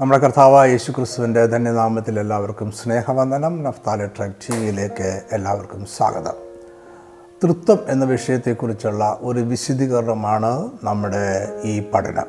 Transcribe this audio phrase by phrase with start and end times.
[0.00, 3.62] നമ്മുടെ കർത്താവായ യേശു ക്രിസ്തുവിന്റെ ധന്യനാമത്തിൽ എല്ലാവർക്കും സ്നേഹവന്ദനം.
[3.62, 6.32] നഫ്താലെ ട്രാക്ക് ടി വിയിലേക്ക് എല്ലാവർക്കും സ്വാഗതം.
[7.44, 12.26] തൃത്വം എന്ന വിഷയത്തെക്കുറിച്ചുള്ള ഒരു വിശദീകരണമാണ് നമ്മുടെ ഈ പഠനം.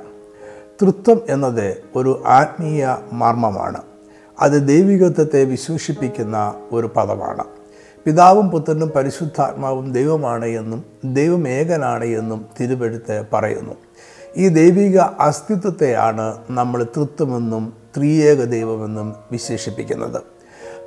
[0.81, 3.81] തൃത്വം എന്നത് ഒരു ആത്മീയ മർമ്മമാണ്.
[4.39, 7.43] അത് ദൈവികത്വത്തെ വിശേഷിപ്പിക്കുന്ന ഒരു പദമാണ്.
[8.05, 13.73] പിതാവും പുത്രനും പരിശുദ്ധാത്മാവും ദൈവമാണ് എന്നും ദൈവം ഏകനാണ് എന്നും തിരുവെഴുത്ത് പറയുന്നു.
[14.37, 20.21] ഈ ദൈവിക അസ്തിത്വത്തെയാണ് നമ്മൾ തൃത്വമെന്നും ത്രിയേക ദൈവമെന്നും വിശേഷിപ്പിക്കുന്നത്.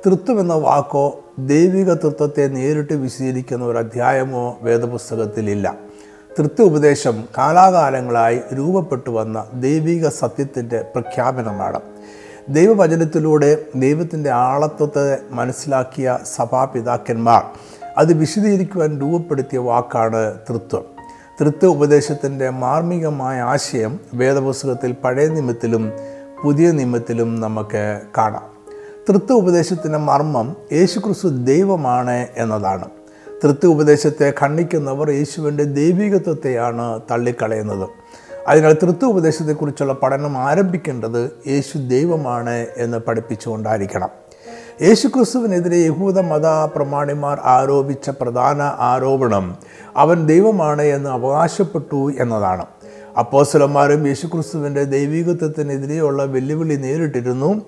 [0.05, 5.75] തൃത്വം എന്ന വാക്കോ ദൈവിക തൃത്വത്തെ നേരിട്ട് വിശദീകരിക്കുന്ന ഒരു അധ്യായമോ വേദപുസ്തകത്തിലില്ല.
[6.39, 11.79] തൃത്വ ഉപദേശം കാലാകാലങ്ങളായി രൂപപ്പെട്ടു വന്ന ദൈവിക സത്യത്തിന്റെ പ്രഖ്യാപനമാണ്.
[12.49, 17.43] ദൈവവചനത്തിലൂടെ ദൈവത്തിന്റെ ആളത്വത്തെ മനസ്സിലാക്കിയ സഭാപിതാക്കന്മാർ
[17.97, 20.94] അത് വിശദീകരിക്കുവാൻ രൂപപ്പെടുത്തിയ വാക്കാണ് തൃത്വം.
[21.39, 25.91] തൃത്വ ഉപദേശത്തിന്റെ മാർമികമായ ആശയം വേദപുസ്തകത്തിൽ പഴയ നിയമത്തിലും
[26.43, 28.41] പുതിയ നിയമത്തിലും നമുക്ക് കാണാം.
[29.09, 32.85] തൃത്വ ഉപദേശത്തിന്റെ മർമ്മം യേശുക്രിസ്തു ദൈവമാണ് എന്നതാണ്.
[33.43, 37.89] തൃത്വ ഉപദേശത്തെ ഖണ്ഡിക്കുന്നവർ യേശുവിന്റെ ദൈവികത്വത്തെയാണ് തള്ളിക്കളയുന്നത്.
[38.47, 44.09] അതിനാൽ തൃത്വ ഉപദേശത്തെക്കുറിച്ചുള്ള പഠനം ആരംഭിക്കേണ്ടത് യേശു ദൈവമാണ് എന്ന് പഠിപ്പിച്ചുകൊണ്ടായിരിക്കണം.
[44.81, 49.57] യേശുക്രിസ്തുവിനെതിരെ യഹൂദ മത പ്രമാണിമാർ ആരോപിച്ച പ്രധാന ആരോപണം
[49.97, 52.65] അവൻ ദൈവമാണ് എന്ന് അവകാശപ്പെട്ടു എന്നതാണ്.
[53.19, 57.61] അപ്പോസലന്മാരും യേശുക്രിസ്തുവിന്റെ ദൈവികത്വത്തിനെതിരെയുള്ള വെല്ലുവിളി നേരിട്ടിരുന്നു.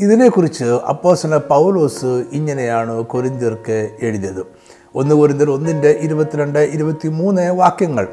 [0.00, 4.46] ഇതിനെക്കുറിച്ച് അപ്പോസ്തല പൗലോസ് ഇങ്ങനെയാണ് കൊരിന്തിർക്ക് എഴുതിയത്.
[4.94, 8.08] ഒന്ന് കൊരിന്തിർ ഒന്നിന്റെ ഇരുപത്തിരണ്ട് ഇരുപത്തി മൂന്ന് വാക്യങ്ങൾ.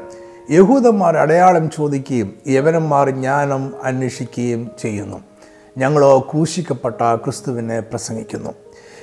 [0.50, 5.31] യഹൂദന്മാർ അടയാളം ചോദിക്കുകയും യവനന്മാർ ജ്ഞാനം അന്വേഷിക്കുകയും ചെയ്യുന്നു.
[5.78, 8.50] ഞങ്ങളോ ക്രൂശിക്കപ്പെട്ട ക്രിസ്തുവിനെ പ്രസംഗിക്കുന്നു.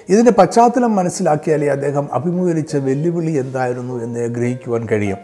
[0.10, 5.18] ഇതിന്റെ പശ്ചാത്തലം മനസ്സിലാക്കിയാലേ അദ്ദേഹം അഭിമുഖീകരിച്ച വെല്ലുവിളി എന്തായിരുന്നു എന്ന് ഗ്രഹിക്കുവാൻ കഴിയും.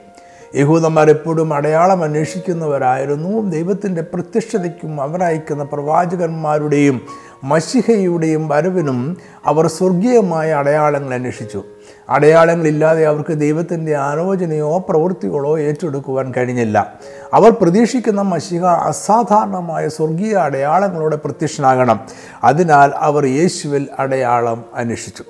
[0.55, 3.49] യഹൂദന്മാർ എപ്പോഴും അടയാളം അന്വേഷിക്കുന്നവരായിരുന്നു.
[3.49, 7.01] ദൈവത്തിന്റെ പ്രത്യക്ഷതയ്ക്കും അവരയക്കുന്ന പ്രവാചകന്മാരുടെയും
[7.43, 11.63] മഷിഹയുടെയും വരവിനും അവർ സ്വർഗീയമായ അടയാളങ്ങൾ അന്വേഷിച്ചു.
[12.09, 16.99] അടയാളങ്ങളില്ലാതെ അവർക്ക് ദൈവത്തിന്റെ ആലോചനയോ പ്രവൃത്തികളോ ഏറ്റെടുക്കുവാൻ കഴിഞ്ഞില്ല.
[17.35, 21.99] അവർ പ്രതീക്ഷിക്കുന്ന മഷിക അസാധാരണമായ സ്വർഗീയ അടയാളങ്ങളോടെ പ്രത്യക്ഷനാകണം.
[22.43, 25.23] അതിനാൽ അവർ യേശുവിൽ അടയാളം അന്വേഷിച്ചു.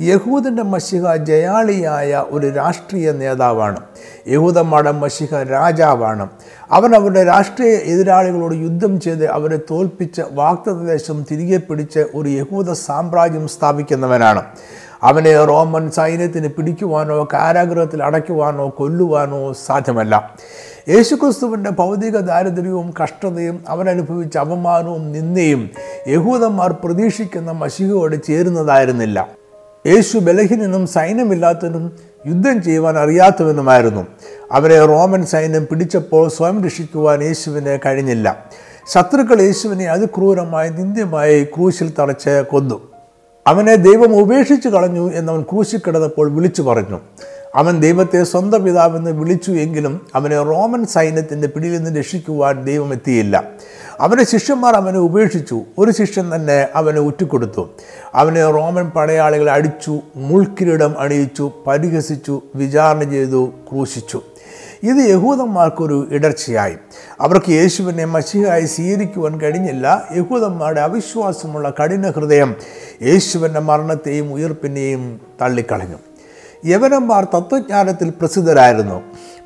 [0.00, 3.80] യഹൂദന്റെ മഷിക ജയാളിയായ ഒരു രാഷ്ട്രീയ നേതാവാണ്.
[4.28, 6.28] യഹൂദന്മാരുടെ മഷിക രാജാവാണ്.
[6.72, 14.42] അവൻ അവരുടെ രാഷ്ട്രീയ എതിരാളികളോട് യുദ്ധം ചെയ്ത് അവരെ തോൽപ്പിച്ച് വാക്തദേശം തിരികെ പിടിച്ച് ഒരു യഹൂദ സാമ്രാജ്യം സ്ഥാപിക്കുന്നവനാണ്.
[15.02, 20.34] അവനെ റോമൻ സൈന്യത്തിന് പിടിക്കുവാനോ കാരാഗ്രഹത്തിൽ അടയ്ക്കുവാനോ കൊല്ലുവാനോ സാധ്യമല്ല.
[20.88, 25.70] യേശുക്രിസ്തുവിന്റെ ഭൗതിക ദാരിദ്ര്യവും കഷ്ടതയും അവൻ അനുഭവിച്ച അപമാനവും നിന്ദയും
[26.08, 29.28] യഹൂദന്മാർ പ്രതീക്ഷിക്കുന്ന മഷികയോട് ചേരുന്നതായിരുന്നില്ല.
[29.86, 31.92] യേശു ബലഹീനനും സൈന്യമില്ലാത്തവനും
[32.26, 34.06] യുദ്ധം ചെയ്യുവാൻ അറിയാത്തവനുമായിരുന്നു.
[34.52, 38.46] അവരെ റോമൻ സൈന്യം പിടിച്ചപ്പോൾ സ്വയം രക്ഷിക്കുവാൻ യേശുവിന് കഴിഞ്ഞില്ല.
[38.92, 42.80] ശത്രുക്കൾ യേശുവിനെ അതിക്രൂരമായി നിന്ദ്യമായി ക്രൂശിൽ തറച്ച് കൊന്നു.
[43.46, 47.00] അവനെ ദൈവം ഉപേക്ഷിച്ചു കളഞ്ഞു എന്നവൻ ക്രൂശിൽ കിടന്നപ്പോൾ വിളിച്ചു പറഞ്ഞു
[47.54, 53.44] അവൻ ദൈവത്തെ സ്വന്തം പിതാവെന്ന് വിളിച്ചു എങ്കിലും അവനെ റോമൻ സൈന്യത്തിന്റെ പിടിയിൽ നിന്ന് രക്ഷിക്കുവാൻ ദൈവം എത്തിയില്ല.
[54.00, 55.62] അവന്റെ ശിഷ്യന്മാർ അവനെ ഉപേക്ഷിച്ചു.
[55.78, 57.70] ഒരു ശിഷ്യൻ തന്നെ അവനെ ഉറ്റിക്കൊടുത്തു
[58.14, 64.22] അവനെ റോമൻ പടയാളികൾ അടിച്ചു മുൾക്കിരീടം അണിയിച്ചു പരിഹസിച്ചു വിചാരണ ചെയ്തു ക്രൂശിച്ചു.
[64.82, 66.76] ഇത് യഹൂദന്മാർക്കൊരു ഇടർച്ചയായി.
[67.20, 70.08] അവർക്ക് യേശുവിനെ മഷിഹായി സ്വീകരിക്കുവാൻ കഴിഞ്ഞില്ല.
[70.16, 72.54] യഹൂദന്മാരുടെ അവിശ്വാസമുള്ള കഠിന ഹൃദയം
[73.02, 75.96] യേശുവിന്റെ മരണത്തെയും ഉയർപ്പിനെയും തള്ളിക്കളഞ്ഞു.
[76.66, 79.02] യവനന്മാർ തത്വജ്ഞാനത്തിൽ പ്രസിദ്ധരായിരുന്നു.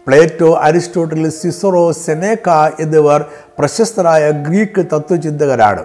[0.07, 2.49] പ്ലേറ്റോ അരിസ്റ്റോട്ടിൽ സിസറോ സെനേക്ക
[2.81, 3.25] എന്നിവർ
[3.59, 5.85] പ്രശസ്തരായ ഗ്രീക്ക് തത്വചിന്തകരാണ്.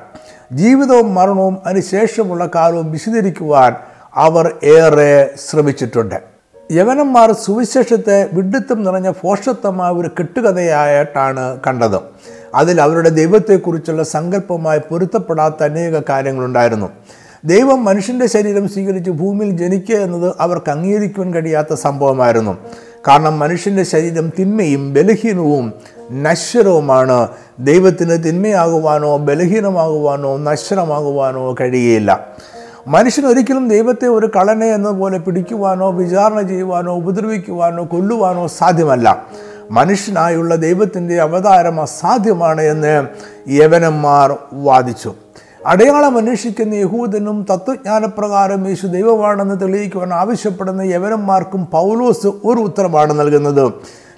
[0.51, 3.75] ജീവിതവും മരണവും അതിനുശേഷമുള്ള കാലവും വിശദീകരിക്കുവാൻ
[4.15, 6.38] അവർ ഏറെ ശ്രമിച്ചിട്ടുണ്ട്.
[6.71, 11.99] യവനന്മാർ സുവിശേഷത്തെ വിഡിത്തം നിറഞ്ഞ ഫോഷത്വമായ ഒരു കെട്ടുകഥയായിട്ടാണ് കണ്ടത്.
[12.55, 16.89] അതിൽ അവരുടെ ദൈവത്തെക്കുറിച്ചുള്ള സങ്കല്പമായി പൊരുത്തപ്പെടാത്ത അനേക കാര്യങ്ങളുണ്ടായിരുന്നു.
[17.47, 22.57] ദൈവം മനുഷ്യന്റെ ശരീരം സ്വീകരിച്ച് ഭൂമിയിൽ ജനിക്കുക എന്നത് അവർക്ക് അംഗീകരിക്കുവാൻ കഴിയാത്ത സംഭവമായിരുന്നു.
[23.07, 25.73] കാരണം മനുഷ്യന്റെ ശരീരം തിന്മയും ബലഹീനവും
[26.11, 27.27] നശ്വരവുമാണ്.
[27.59, 32.27] ദൈവത്തിന് തിന്മയാകുവാനോ ബലഹീനമാകുവാനോ നശ്വരമാകുവാനോ കഴിയുകയില്ല
[32.88, 39.25] മനുഷ്യൻ ഒരിക്കലും ദൈവത്തെ ഒരു കളനെ പോലെ പിടിക്കുവാനോ വിചാരണ ചെയ്യുവാനോ ഉപദ്രവിക്കുവാനോ കൊല്ലുവാനോ സാധ്യമല്ല.
[39.71, 43.07] മനുഷ്യനായുള്ള ദൈവത്തിന്റെ അവതാരം അസാധ്യമാണ് എന്ന്
[43.50, 45.13] യവനന്മാർ വാദിച്ചു.
[45.67, 53.73] അടയാളം അന്വേഷിക്കുന്ന യഹൂദനും തത്വജ്ഞാനപ്രകാരം യേശു ദൈവമാണെന്ന് തെളിയിക്കുവാൻ ആവശ്യപ്പെടുന്ന യവനന്മാർക്കും പൗലോസ് ഒരു ഉത്തരമാണ് നൽകുന്നത്.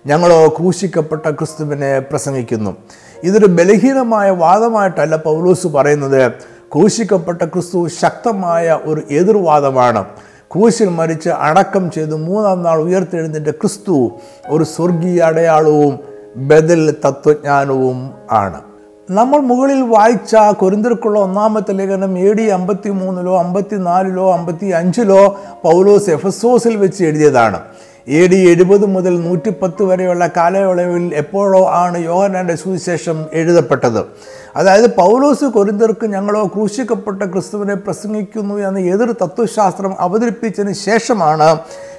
[0.05, 2.77] ഞങ്ങളോ ക്രൂശിക്കപ്പെട്ട ക്രിസ്തുവിനെ പ്രസംഗിക്കുന്നു.
[3.23, 6.31] ഇതൊരു ബലഹീനമായ വാദമായിട്ടല്ല പൗലോസ് പറയുന്നത്.
[6.75, 10.05] ക്രൂശിക്കപ്പെട്ട ക്രിസ്തു ശക്തമായ ഒരു എതിർവാദമാണ്.
[10.53, 14.11] ക്രൂശിൽ മരിച്ച് അടക്കം ചെയ്ത് മൂന്നാം നാൾ ഉയർത്തെഴുന്നേറ്റ ക്രിസ്തു
[14.49, 15.99] ഒരു സ്വർഗീയ അടയാളവും
[16.35, 18.68] ബദൽ തത്വജ്ഞാനവും ആണ്.
[19.17, 25.21] നമ്മൾ മുകളിൽ വായിച്ച കൊരിന്തർക്കുള്ള ഒന്നാമത്തെ ലേഖനം എ ഡി അമ്പത്തി മൂന്നിലോ അമ്പത്തി നാലിലോ അമ്പത്തി അഞ്ചിലോ
[25.63, 27.59] പൗലോസ് എഫസോസിൽ വെച്ച് എഴുതിയതാണ്.
[28.07, 34.01] എ ഡി എഴുപത് മുതൽ നൂറ്റിപ്പത്ത് വരെയുള്ള കാലയളവിൽ എപ്പോഴോ ആണ് യോഹനാന്റെ സുവിശേഷം എഴുതപ്പെട്ടത്.
[34.55, 41.49] അതായത് പൗലോസ് കൊരിന്തർക്ക് ഞങ്ങളോ ക്രൂശിക്കപ്പെട്ട ക്രിസ്തുവിനെ പ്രസംഗിക്കുന്നു എന്ന് എതിർ തത്വശാസ്ത്രം അവതരിപ്പിച്ചതിന് ശേഷമാണ്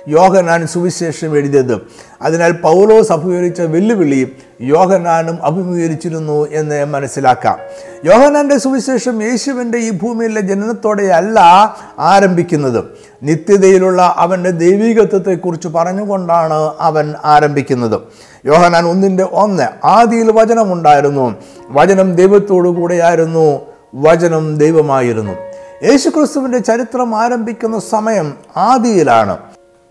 [0.08, 1.80] യോഹനാൻ സുവിശേഷം എഴുതിയത്.
[2.22, 7.58] അതിനാൽ പൗലോസ് അഭിമുഖീകരിച്ച വെല്ലുവിളി യോഹനാനും അഭിമുഖീകരിച്ചിരുന്നു എന്ന് മനസ്സിലാക്കാം.
[8.04, 11.40] യോഹനാന്റെ സുവിശേഷം യേശുവിന്റെ ഈ ഭൂമിയിലെ ജനനത്തോടെയല്ല
[11.98, 12.84] ആരംഭിക്കുന്നത്.
[13.22, 18.00] നിത്യതയിലുള്ള അവന്റെ ദൈവികത്വത്തെക്കുറിച്ച് പറഞ്ഞുകൊണ്ടാണ് അവൻ ആരംഭിക്കുന്നത്.
[18.46, 21.34] യോഹനാൻ ഒന്നിന്റെ ഒന്ന് ആദിയിൽ വചനമുണ്ടായിരുന്നു.
[21.70, 23.60] വചനം ദൈവത്തോടു കൂടെയായിരുന്നു
[23.94, 25.32] വചനം ദൈവമായിരുന്നു.
[25.84, 29.36] യേശുക്രിസ്തുവിന്റെ ചരിത്രം ആരംഭിക്കുന്ന സമയം ആദിയിലാണ്.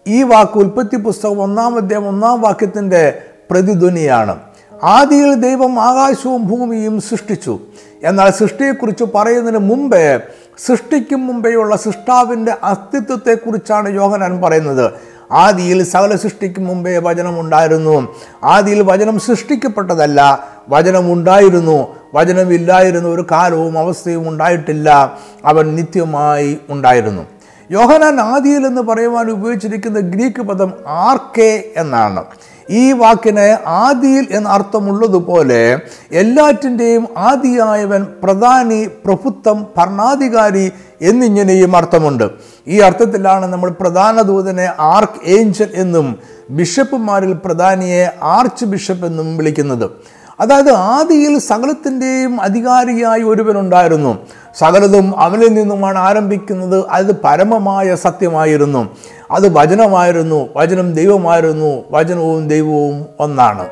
[0.10, 3.22] ഈ വാക്ക് ഉൽപ്പത്തി പുസ്തകം ഒന്നാം അധ്യായം ഒന്നാം വാക്യത്തിന്റെ
[3.52, 4.40] പ്രതിധ്വനിയാണ്.
[4.84, 7.60] ആദിയിൽ ദൈവം ആകാശവും ഭൂമിയും സൃഷ്ടിച്ചു.
[8.04, 10.20] എന്നാൽ സൃഷ്ടിയെക്കുറിച്ച് പറയുന്നതിന് മുമ്പേ
[10.66, 14.92] സൃഷ്ടിക്കും മുമ്പേയുള്ള സൃഷ്ടാവിന്റെ അസ്തിത്വത്തെക്കുറിച്ചാണ് യോഹനാൻ പറയുന്നത്.
[15.32, 18.16] ആദിയിൽ സകല സൃഷ്ടിക്കും മുമ്പേ വചനം ഉണ്ടായിരുന്നു.
[18.44, 21.96] ആദിയിൽ വചനം സൃഷ്ടിക്കപ്പെട്ടതല്ല വചനം ഉണ്ടായിരുന്നു.
[22.14, 25.18] വചനമില്ലായിരുന്ന ഒരു കാലവും അവസ്ഥയും ഉണ്ടായിട്ടില്ല.
[25.46, 27.39] അവൻ നിത്യമായി ഉണ്ടായിരുന്നു.
[27.72, 32.24] യോഹനാൻ ആദിയിൽ എന്ന് പറയുവാൻ ഉപയോഗിച്ചിരിക്കുന്ന ഗ്രീക്ക് പദം ആർക്കെ എന്നാണ്.
[32.70, 35.80] ഈ വാക്കിന് ആദിയിൽ എന്ന അർത്ഥമുള്ളതുപോലെ
[36.12, 40.72] എല്ലാറ്റിന്റെയും ആദിയായവൻ പ്രധാനി പ്രഭുത്വം ഭരണാധികാരി
[41.02, 42.26] എന്നിങ്ങനെയും അർത്ഥമുണ്ട്.
[42.68, 46.20] ഈ അർത്ഥത്തിലാണ് നമ്മൾ പ്രധാന ദൂതനെ ആർക്ക് ഏഞ്ചൽ എന്നും
[46.50, 50.19] ബിഷപ്പുമാരിൽ പ്രധാനിയെ ആർച്ച് ബിഷപ്പ് എന്നും വിളിക്കുന്നത്.
[50.40, 54.18] അതായത് ആദിയിൽ സകലത്തിന്റെയും അധികാരിയായി ഒരുവനുണ്ടായിരുന്നു.
[54.60, 56.88] സകലതും അവനിൽ നിന്നുമാണ് ആരംഭിക്കുന്നത്.
[56.90, 58.90] അത് പരമമായ സത്യമായിരുന്നു.
[59.32, 60.50] അത് വചനമായിരുന്നു.
[60.56, 61.84] വചനം ദൈവമായിരുന്നു.
[61.92, 63.70] വചനവും ദൈവവും ഒന്നാണ്.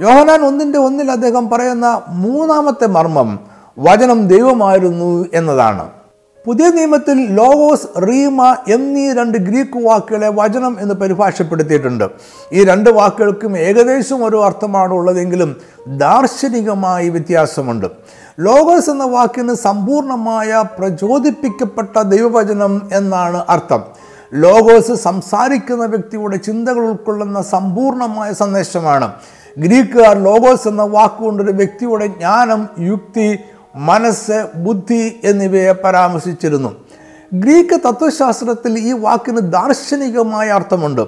[0.00, 3.38] യോഹനാൻ ഒന്നിന്റെ ഒന്നിൽ അദ്ദേഹം പറയുന്ന മൂന്നാമത്തെ മർമ്മം
[3.78, 5.90] വചനം ദൈവമായിരുന്നു എന്നതാണ്.
[6.46, 12.04] പുതിയ നിയമത്തിൽ ലോഗോസ് റീമ എന്നീ രണ്ട് ഗ്രീക്ക് വാക്കുകളെ വചനം എന്ന് പരിഭാഷപ്പെടുത്തിയിട്ടുണ്ട്.
[12.52, 15.56] ഈ രണ്ട് വാക്കുകൾക്കും ഏകദേശം ഒരു അർത്ഥമാണ് ഉള്ളതെങ്കിലും
[15.86, 17.86] ദാർശനികമായി വ്യത്യാസമുണ്ട്.
[18.40, 23.82] ലോഗോസ് എന്ന വാക്കിന് സമ്പൂർണമായ പ്രചോദിപ്പിക്കപ്പെട്ട ദൈവവചനം എന്നാണ് അർത്ഥം.
[24.34, 29.12] ലോഗോസ് സംസാരിക്കുന്ന വ്യക്തിയുടെ ചിന്തകൾ ഉൾക്കൊള്ളുന്ന സമ്പൂർണമായ സന്ദേശമാണ്.
[29.58, 33.38] ഗ്രീക്കുകാർ ലോഗോസ് എന്ന വാക്കുകൊണ്ടൊരു വ്യക്തിയുടെ ജ്ഞാനം യുക്തി
[33.74, 36.74] മനസ്സ് ബുദ്ധി എന്നിവയെ പരാമർശിച്ചിരുന്നു.
[37.34, 41.00] ഗ്രീക്ക് തത്വശാസ്ത്രത്തിൽ ഈ വാക്കിന് ദാർശനികമായ അർത്ഥമുണ്ട്.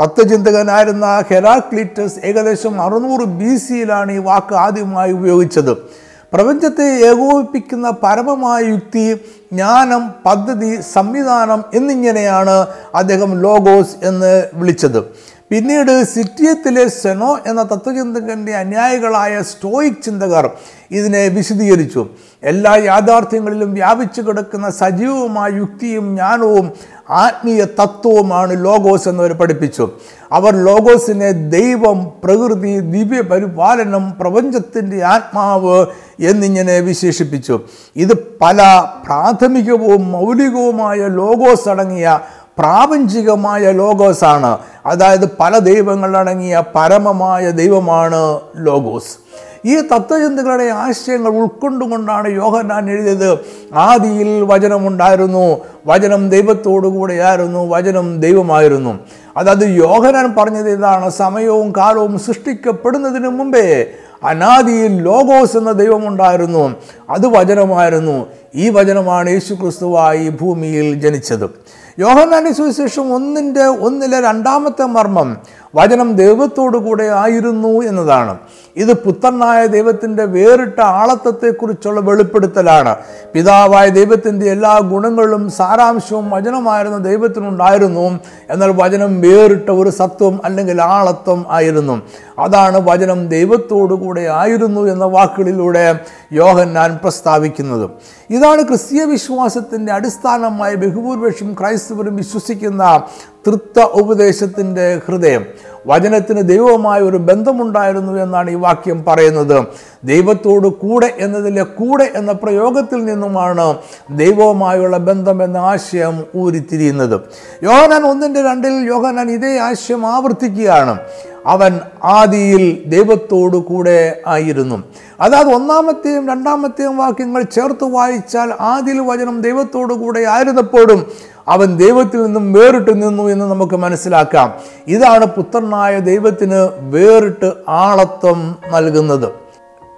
[0.00, 6.02] തത്വചിന്തകനായിരുന്ന ഹെറാക്ലിറ്റസ് ഏകദേശം അറുന്നൂറ് ബി സിയിലാണ് ഈ വാക്ക് ആദ്യമായി ഉപയോഗിച്ചത്.
[6.32, 9.14] പ്രപഞ്ചത്തെ ഏകോപിപ്പിക്കുന്ന പരമമായ യുക്തി
[9.52, 15.31] ജ്ഞാനം പദ്ധതി സംവിധാനം എന്നിങ്ങനെയാണ് അദ്ദേഹം ലോഗോസ് എന്ന് വിളിച്ചത്.
[15.52, 20.50] പിന്നീട് സിറ്റിയത്തിലെ സെനോ എന്ന തത്വചിന്തകന്റെ അനുയായികളായ സ്റ്റോയിക് ചിന്തകർ
[20.90, 22.06] ഇതിനെ വിശദീകരിച്ചു.
[22.42, 26.72] എല്ലാ യാഥാർത്ഥ്യങ്ങളിലും വ്യാപിച്ചു കിടക്കുന്ന സജീവമായ യുക്തിയും ജ്ഞാനവും
[27.10, 29.90] ആത്മീയ തത്വവുമാണ് ലോഗോസ് എന്നവർ പഠിപ്പിച്ചു.
[30.32, 35.86] അവർ ലോഗോസിനെ ദൈവം പ്രകൃതി ദിവ്യ പരിപാലനം പ്രപഞ്ചത്തിന്റെ ആത്മാവ്
[36.20, 37.60] എന്നിങ്ങനെ വിശേഷിപ്പിച്ചു.
[37.96, 42.20] ഇത് പല പ്രാഥമികവും മൗലികവുമായ ലോഗോസ് അടങ്ങിയ
[42.58, 49.22] പ്രാപഞ്ചികമായ ലോഗോസാണ് അതായത് പല ദൈവങ്ങളടങ്ങിയ പരമമായ ദൈവമാണ് ലോഗോസ്
[49.64, 53.38] ഈ തത്വചിന്തകളുടെ ആശയങ്ങൾ ഉൾക്കൊണ്ടുകൊണ്ടാണ് യോഹന്നാൻ എഴുതിയത്.
[53.74, 55.60] ആദിയിൽ വചനമുണ്ടായിരുന്നു.
[55.86, 57.68] വചനം ദൈവത്തോടുകൂടെയായിരുന്നു.
[57.68, 58.98] വചനം ദൈവമായിരുന്നു.
[59.36, 61.10] അതായത് യോഹനാൻ പറഞ്ഞത് ഇതാണ്.
[61.10, 63.86] സമയവും കാലവും സൃഷ്ടിക്കപ്പെടുന്നതിന് മുമ്പേ
[64.24, 66.74] അനാദിയിൽ ലോഗോസ് എന്ന ദൈവമുണ്ടായിരുന്നു.
[67.10, 68.26] അത് വചനമായിരുന്നു.
[68.54, 71.50] ഈ വചനമാണ് യേശു ക്രിസ്തുവായി ഭൂമിയിൽ ജനിച്ചത്.
[71.98, 75.28] യോഹന്നാന്റെ സുവിശേഷം ഒന്നിന്റെ ഒന്നിലെ രണ്ടാമത്തെ മർമ്മം
[75.74, 78.38] വചനം ദൈവത്തോടു കൂടെ ആയിരുന്നു എന്നതാണ്.
[78.76, 82.96] ഇത് പുത്രനായ ദൈവത്തിന്റെ വേറിട്ട ആളത്വത്തെക്കുറിച്ചുള്ള വെളിപ്പെടുത്തലാണ്.
[83.34, 88.20] പിതാവായ ദൈവത്തിന്റെ എല്ലാ ഗുണങ്ങളും സാരാംശവും വചനമായിരുന്ന ദൈവത്തിനുണ്ടായിരുന്നു.
[88.50, 92.02] എന്നാൽ വചനം വേറിട്ട ഒരു സത്വം അല്ലെങ്കിൽ ആളത്വം ആയിരുന്നു.
[92.38, 95.98] അതാണ് വചനം ദൈവത്തോടു കൂടെ ആയിരുന്നു എന്ന വാക്കുകളിലൂടെ
[96.32, 97.90] യോഹന്നാൻ പ്രസ്താവിക്കുന്നത്.
[98.30, 103.02] ഇതാണ് ക്രിസ്തീയ വിശ്വാസത്തിന്റെ അടിസ്ഥാനമായ ബഹുഭൂരിപക്ഷം ക്രൈസ്തവരും വിശ്വസിക്കുന്ന
[103.46, 105.46] തൃത്വ ഉപദേശത്തിന്റെ ഹൃദയം.
[105.86, 109.64] വചനത്തിന് ദൈവവുമായ ഒരു ബന്ധമുണ്ടായിരുന്നു എന്നാണ് ഈ വാക്യം പറയുന്നത്.
[110.04, 113.76] ദൈവത്തോട് കൂടെ എന്നതിലെ കൂടെ എന്ന പ്രയോഗത്തിൽ നിന്നുമാണ്
[114.10, 117.20] ദൈവവുമായുള്ള ബന്ധം എന്ന ആശയം ഊരിത്തിരിയുന്നത്.
[117.62, 120.98] യോഹനാൻ ഒന്നിന്റെ രണ്ടിൽ യോഹനാൻ ഇതേ ആശയം ആവർത്തിക്കുകയാണ്.
[121.46, 124.82] അവൻ ആദിയിൽ ദൈവത്തോടു കൂടെ ആയിരുന്നു.
[125.20, 131.06] അതായത് ഒന്നാമത്തെയും രണ്ടാമത്തെയും വാക്യങ്ങൾ ചേർത്ത് വായിച്ചാൽ ആദിയിൽ വചനം ദൈവത്തോടു കൂടെ ആയിരുന്നപ്പോഴും
[131.48, 134.54] അവൻ ദൈവത്തിൽ നിന്നും വേറിട്ട് നിന്നു എന്ന് നമുക്ക് മനസ്സിലാക്കാം.
[134.86, 139.32] ഇതാണ് പുത്രനായ ദൈവത്തിന് വേറിട്ട് ആളത്വം നൽകുന്നത്.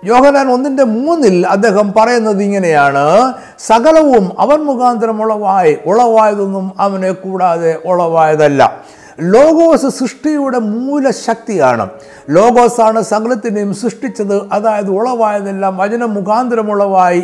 [0.04, 3.32] യോഹനാൻ ഒന്നിന്റെ മൂന്നിൽ അദ്ദേഹം പറയുന്നത് ഇങ്ങനെയാണ്.
[3.58, 8.80] സകലവും അവൻ മുഖാന്തരം ഉളവായി ഉളവായതൊന്നും അവനെ കൂടാതെ ഉളവായതല്ല.
[9.20, 11.88] ലോഗോസ് സൃഷ്ടിയുടെ മൂലശക്തിയാണ്.
[12.30, 14.48] ലോഗോസാണ് സകലത്തിനെയും സൃഷ്ടിച്ചത്.
[14.52, 16.72] അതായത് ഉളവായതെല്ലാം വചനം മുഖാന്തരം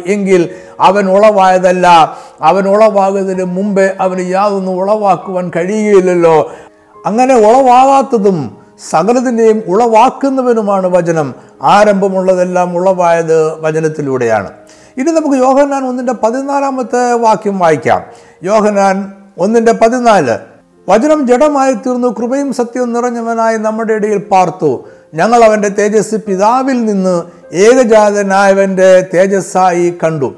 [0.07, 0.49] എങ്കിൽ
[0.81, 2.17] അവൻ ഉളവായതല്ല.
[2.43, 6.53] അവൻ ഉളവാകുന്നതിന് മുമ്പേ അവന് യാതൊന്നും ഉളവാക്കുവാൻ കഴിയുകയില്ലല്ലോ.
[7.07, 8.57] അങ്ങനെ ഉളവാകാത്തതും
[8.91, 11.35] സകലത്തിന്റെയും ഉളവാക്കുന്നവനുമാണ് വചനം.
[11.63, 14.51] ആരംഭമുള്ളതെല്ലാം ഉളവായത് വചനത്തിലൂടെയാണ്.
[14.97, 18.03] ഇനി നമുക്ക് യോഹനാൻ ഒന്നിന്റെ പതിനാലാമത്തെ വാക്യം വായിക്കാം.
[18.43, 20.50] യോഹനാൻ ഒന്നിന്റെ പതിനാല്.
[20.91, 24.71] വചനം ജഡമായി തീർന്നു കൃപയും സത്യവും നിറഞ്ഞവനായി നമ്മുടെ ഇടയിൽ പാർത്തു.
[25.15, 27.15] ഞങ്ങൾ അവന്റെ തേജസ് പിതാവിൽ നിന്ന്
[27.65, 30.29] ഏകജാതനായവന്റെ തേജസ്സായി കണ്ടു.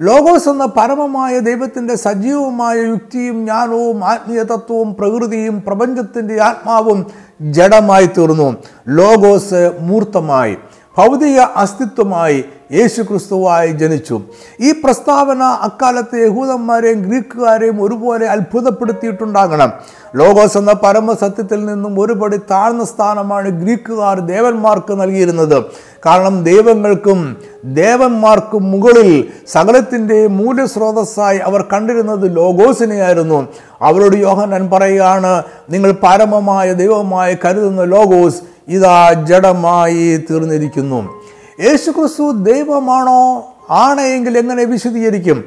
[0.00, 7.06] ലോഗോസ് എന്ന പരമമായ ദൈവത്തിന്റെ സജീവമായ യുക്തിയും ജ്ഞാനവും ആത്മീയ തത്വവും പ്രകൃതിയും പ്രപഞ്ചത്തിന്റെ ആത്മാവും
[7.40, 8.48] ജഡമായി തീർന്നു.
[8.88, 10.56] ലോഗോസ് മൂർത്തമായി
[10.98, 14.20] ഭൗതിക അസ്തിത്വമായി യേശു ക്രിസ്തുവായി ജനിച്ചു.
[14.60, 19.72] ഈ പ്രസ്താവന അക്കാലത്ത് യഹൂദന്മാരെയും ഗ്രീക്കുകാരെയും ഒരുപോലെ അത്ഭുതപ്പെടുത്തിയിട്ടുണ്ടാകണം.
[20.16, 25.64] ലോകോസ് എന്ന പരമസത്യത്തിൽ നിന്നും ഒരുപടി താഴ്ന്ന സ്ഥാനമാണ് ഗ്രീക്കുകാർ ദേവന്മാർക്ക് നൽകിയിരുന്നത്.
[26.06, 33.48] കാരണം ദൈവങ്ങൾക്കും ദേവന്മാർക്കും മുകളിൽ സകലത്തിന്റെ മൂല്യസ്രോതസ്സായി അവർ കണ്ടിരുന്നത് ലോഗോസിനെയായിരുന്നു.
[33.82, 41.17] അവരോട് യോഹനൻ പറയുകയാണ് നിങ്ങൾ പരമമായ ദൈവമായി കരുതുന്ന ലോഗോസ് ഇതാ ജഡമായി തീർന്നിരിക്കുന്നു.
[41.60, 43.52] യേശുക്രിസ്തു ദൈവമാണോ?
[43.70, 45.44] ആണ് എങ്കിൽ എങ്ങനെ വിശദീകരിക്കും?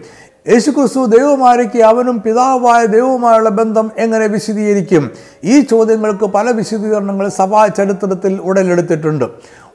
[0.49, 5.11] യേശുക്രിസ്തു ദൈവമായിരിക്കെ അവനും പിതാവായ ദൈവവുമായുള്ള ബന്ധം എങ്ങനെ വിശദീകരിക്കും?
[5.43, 9.25] ഈ ചോദ്യങ്ങൾക്ക് പല വിശദീകരണങ്ങൾ സഭാ ചരിത്രത്തിൽ ഉടലെടുത്തിട്ടുണ്ട്.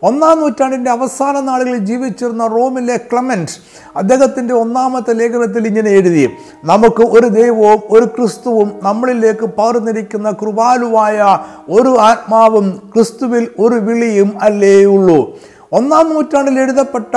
[0.02, 3.56] ഒന്നാം നൂറ്റാണ്ടിന്റെ അവസാന നാളുകളിൽ ജീവിച്ചിരുന്ന റോമിലെ ക്ലമന്റ്
[3.96, 6.30] അദ്ദേഹത്തിന്റെ ഒന്നാമത്തെ ലേഖനത്തിൽ ഇങ്ങനെ എഴുതി
[6.64, 11.38] നമുക്ക് ഒരു ദൈവവും ഒരു ക്രിസ്തുവും നമ്മളിലേക്ക് പകർന്നിരിക്കുന്ന കൃപാലുവായ
[11.68, 15.38] ഒരു ആത്മാവും ക്രിസ്തുവിൽ ഒരു വിളിയും അല്ലേ ഉള്ളൂ.
[15.72, 17.14] ഒന്നാം നൂറ്റാണ്ടിൽ എഴുതപ്പെട്ട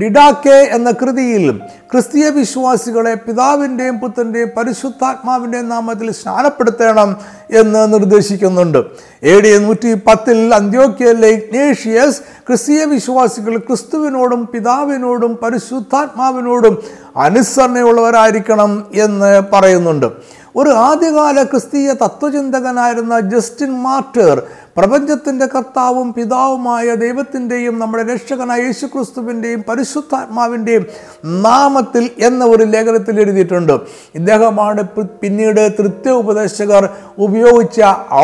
[0.00, 1.58] ഡിഡാക്കെ എന്ന കൃതിയിൽ
[1.92, 7.16] ക്രിസ്തീയ വിശ്വാസികളെ പിതാവിന്റെയും പുത്രന്റെയും പരിശുദ്ധാത്മാവിന്റെയും നാമത്തിൽ സ്നാനപ്പെടുത്തണം
[7.50, 8.78] എന്ന് നിർദ്ദേശിക്കുന്നുണ്ട്.
[9.22, 16.78] എ ഡി നൂറ്റി പത്തിൽ അന്ത്യോക്യയിലെ ഇഗ്നേഷ്യസ് ക്രിസ്തീയ വിശ്വാസികൾ ക്രിസ്തുവിനോടും പിതാവിനോടും പരിശുദ്ധാത്മാവിനോടും
[17.16, 20.06] അനുസരണയുള്ളവരായിരിക്കണം എന്ന് പറയുന്നുണ്ട്.
[20.54, 24.42] ഒരു ആദ്യകാല ക്രിസ്തീയ തത്വചിന്തകനായിരുന്ന ജസ്റ്റിൻ മാർട്ടർ
[24.76, 30.84] പ്രപഞ്ചത്തിന്റെ കർത്താവും പിതാവുമായ ദൈവത്തിന്റെയും നമ്മുടെ രക്ഷകനായ യേശു ക്രിസ്തുവിന്റെയും പരിശുദ്ധാത്മാവിന്റെയും
[31.24, 33.74] നാമത്തിൽ എന്ന ഒരു ലേഖനത്തിൽ എഴുതിയിട്ടുണ്ട്.
[34.14, 34.82] ഇദ്ദേഹമാണ്
[35.22, 37.80] പിന്നീട് തൃത്യ ഉപദേശകർ ഉപയോഗിച്ച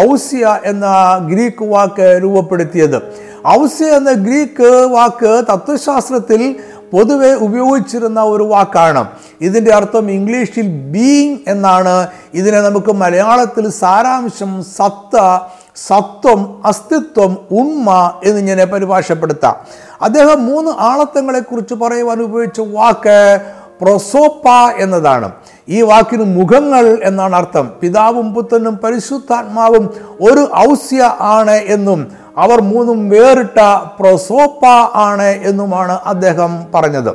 [0.06, 0.87] ഔസ്യ എന്ന
[1.30, 2.99] ഗ്രീക്ക് വാക്ക് രൂപപ്പെടുത്തിയത്.
[3.58, 6.42] ഔസ്യ എന്ന ഗ്രീക്ക് വാക്ക് തത്വശാസ്ത്രത്തിൽ
[6.92, 9.04] പൊതുവെ ഉപയോഗിച്ചിരുന്ന ഒരു വാക്കാണ്.
[9.40, 12.09] ഇതിന്റെ അർത്ഥം ഇംഗ്ലീഷിൽ ബീങ് എന്നാണ്.
[12.35, 15.16] ഇതിനെ നമുക്ക് മലയാളത്തിൽ സാരാംശം സത്ത
[15.76, 19.57] സത്വം അസ്തിത്വം ഉണ്മ എന്നിങ്ങനെ പരിഭാഷപ്പെടുത്താം.
[20.02, 23.40] അദ്ദേഹം മൂന്ന് ആളത്വങ്ങളെക്കുറിച്ച് പറയുവാൻ ഉപയോഗിച്ച വാക്ക്
[23.80, 25.30] പ്രൊസോപ്പ എന്നതാണ്.
[25.68, 27.73] ഈ വാക്കിന് മുഖങ്ങൾ എന്നാണ് അർത്ഥം.
[27.83, 29.85] പിതാവും പുത്രനും പരിശുദ്ധാത്മാവും
[30.21, 33.61] ഒരു ഔസ്യ ആണ് എന്നും അവർ മൂന്നും വേറിട്ട
[34.00, 34.64] പ്രൊസോപ്പ
[34.95, 37.11] ആണ് എന്നുമാണ് അദ്ദേഹം പറഞ്ഞത്.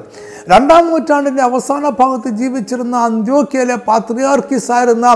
[0.50, 5.16] രണ്ടാം നൂറ്റാണ്ടിന്റെ അവസാന ഭാഗത്ത് ജീവിച്ചിരുന്ന അന്ത്യോക്കിയയിലെ പാത്രിയാർക്കിസ് ആയിരുന്ന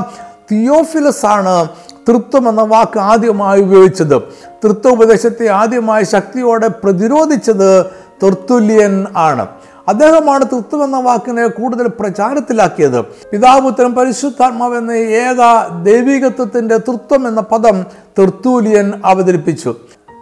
[0.51, 1.67] തിയോഫിലസ് ആണ്
[2.09, 4.17] തൃത്വം എന്ന വാക്ക് ആദ്യമായി ഉപയോഗിച്ചത്.
[4.63, 7.85] തൃത്വ ഉപദേശത്തെ ആദ്യമായി ശക്തിയോടെ പ്രതിരോധിച്ചത്
[8.23, 9.47] തൃത്തുല്യൻ ആണ്.
[9.87, 13.01] അദ്ദേഹമാണ് തൃത്വം എന്ന വാക്കിനെ കൂടുതൽ പ്രചാരത്തിലാക്കിയത്.
[13.01, 15.41] പിതാപുത്രൻ പരിശുദ്ധാത്മാവ് എന്ന ഏക
[15.83, 17.85] ദൈവികത്വത്തിന്റെ തൃത്വം എന്ന പദം
[18.19, 19.75] തൃത്തൂലിയൻ അവതരിപ്പിച്ചു.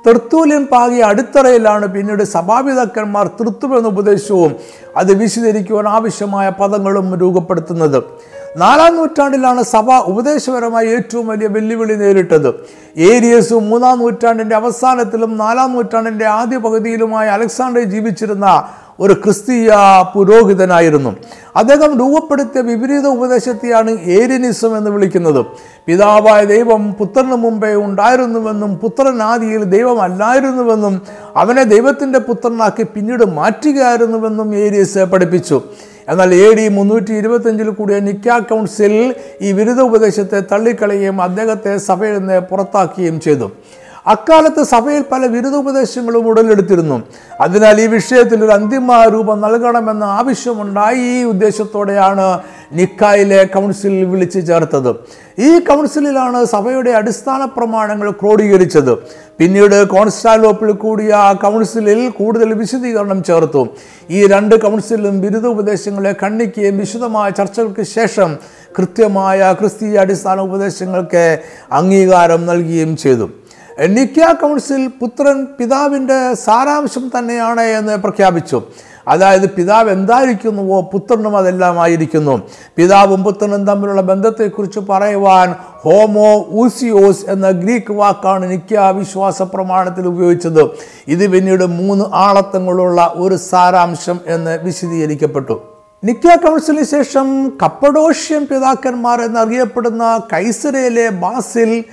[0.08, 4.56] തെർത്തൂലിയൻ പാകിയ അടിത്തറയിലാണ് പിന്നീട് സഭാപിതാക്കന്മാർ തൃത്വം എന്ന ഉപദേശവും
[4.98, 8.04] അത് വിശദീകരിക്കുവാൻ ആവശ്യമായ പദങ്ങളും രൂപപ്പെടുത്തുന്നത്.
[8.58, 12.56] നാലാം നൂറ്റാണ്ടിലാണ് സഭ ഉപദേശപരമായി ഏറ്റവും വലിയ വെല്ലുവിളി നേരിട്ടത്.
[12.98, 18.68] ഏരിയസും മൂന്നാം നൂറ്റാണ്ടിന്റെ അവസാനത്തിലും നാലാം നൂറ്റാണ്ടിന്റെ ആദ്യ പകുതിയിലുമായി അലക്സാണ്ടർ ജീവിച്ചിരുന്ന
[19.00, 19.70] ഒരു ക്രിസ്തീയ
[20.16, 21.16] പുരോഹിതനായിരുന്നു.
[21.56, 25.46] അദ്ദേഹം രൂപപ്പെടുത്തിയ വിപരീത ഉപദേശത്തെയാണ് ഏരിനിസം എന്ന് വിളിക്കുന്നത്.
[25.88, 31.02] പിതാവായ ദൈവം പുത്രന് മുമ്പേ ഉണ്ടായിരുന്നുവെന്നും പുത്രനാദിയിൽ ദൈവമല്ലായിരുന്നുവെന്നും
[31.36, 35.62] അവനെ ദൈവത്തിന്റെ പുത്രനാക്കി പിന്നീട് മാറ്റുകയായിരുന്നുവെന്നും ഏരിയസ് പഠിപ്പിച്ചു.
[36.10, 42.40] എന്നാൽ എ ഡി മുന്നൂറ്റി ഇരുപത്തഞ്ചിൽ കൂടിയ നിക്ക കൗൺസിൽ ഈ വിരുദ്ധ ഉപദേശത്തെ തള്ളിക്കളയുകയും അദ്ദേഹത്തെ സഭയിൽ നിന്ന്
[42.40, 43.52] പുറത്താക്കുകയും ചെയ്തു.
[44.14, 46.98] അക്കാലത്ത് സഭയിൽ പല വിരുദ്ധോപദേശങ്ങളും ഉടലെടുത്തിരുന്നു.
[47.42, 52.28] അതിനാൽ ഈ വിഷയത്തിൽ ഒരു അന്തിമ രൂപം നൽകണമെന്ന ആവശ്യമുണ്ടായി ഈ ഉദ്ദേശത്തോടെയാണ്
[52.80, 54.92] നിക്കായിലെ കൗൺസിൽ വിളിച്ചു ചേർത്തത്.
[55.40, 58.94] ഈ കൗൺസിലിലാണ് സഭയുടെ അടിസ്ഥാന പ്രമാണങ്ങൾ ക്രോഡീകരിച്ചത്.
[59.40, 63.68] പിന്നീട് കോൺസ്റ്റാലോപ്പിൽ കൂടിയ കൗൺസിലിൽ കൂടുതൽ വിശദീകരണം ചേർത്തു.
[64.10, 68.38] ഈ രണ്ട് കൗൺസിലും ബിരുദ ഉപദേശങ്ങളെ ഖണ്ഡിക്കുകയും വിശദമായ ചർച്ചകൾക്ക് ശേഷം
[68.78, 71.26] കൃത്യമായ ക്രിസ്തീയ അടിസ്ഥാന ഉപദേശങ്ങൾക്ക്
[71.72, 73.28] അംഗീകാരം നൽകുകയും ചെയ്തു.
[73.79, 78.62] നിക്യ കൗൺസിൽ പുത്രൻ പിതാവിന്റെ സാരാംശം തന്നെയാണ് എന്ന് പ്രഖ്യാപിച്ചു.
[79.08, 82.41] അതായത് പിതാവ് എന്തായിരിക്കുന്നുവോ പുത്രനും അതെല്ലാം ആയിരിക്കുന്നു.
[82.75, 90.70] പിതാവും പുത്രനും തമ്മിലുള്ള ബന്ധത്തെക്കുറിച്ച് പറയുവാൻ ഹോമോ ഊസിയോസ് എന്ന ഗ്രീക്ക് വാക്കാണ് നിക്യ വിശ്വാസ പ്രമാണത്തിൽ ഉപയോഗിച്ചത്.
[91.08, 95.63] ഇത് പിന്നീട് മൂന്ന് ആളത്തങ്ങളുള്ള ഒരു സാരാംശം എന്ന് വിശദീകരിക്കപ്പെട്ടു.
[96.03, 101.84] നിക്യ കൗൺസിലിന് ശേഷം കപ്പഡോഷ്യൻ പിതാക്കന്മാർ എന്നറിയപ്പെടുന്ന കൈസരയിലെ ബാസിൽ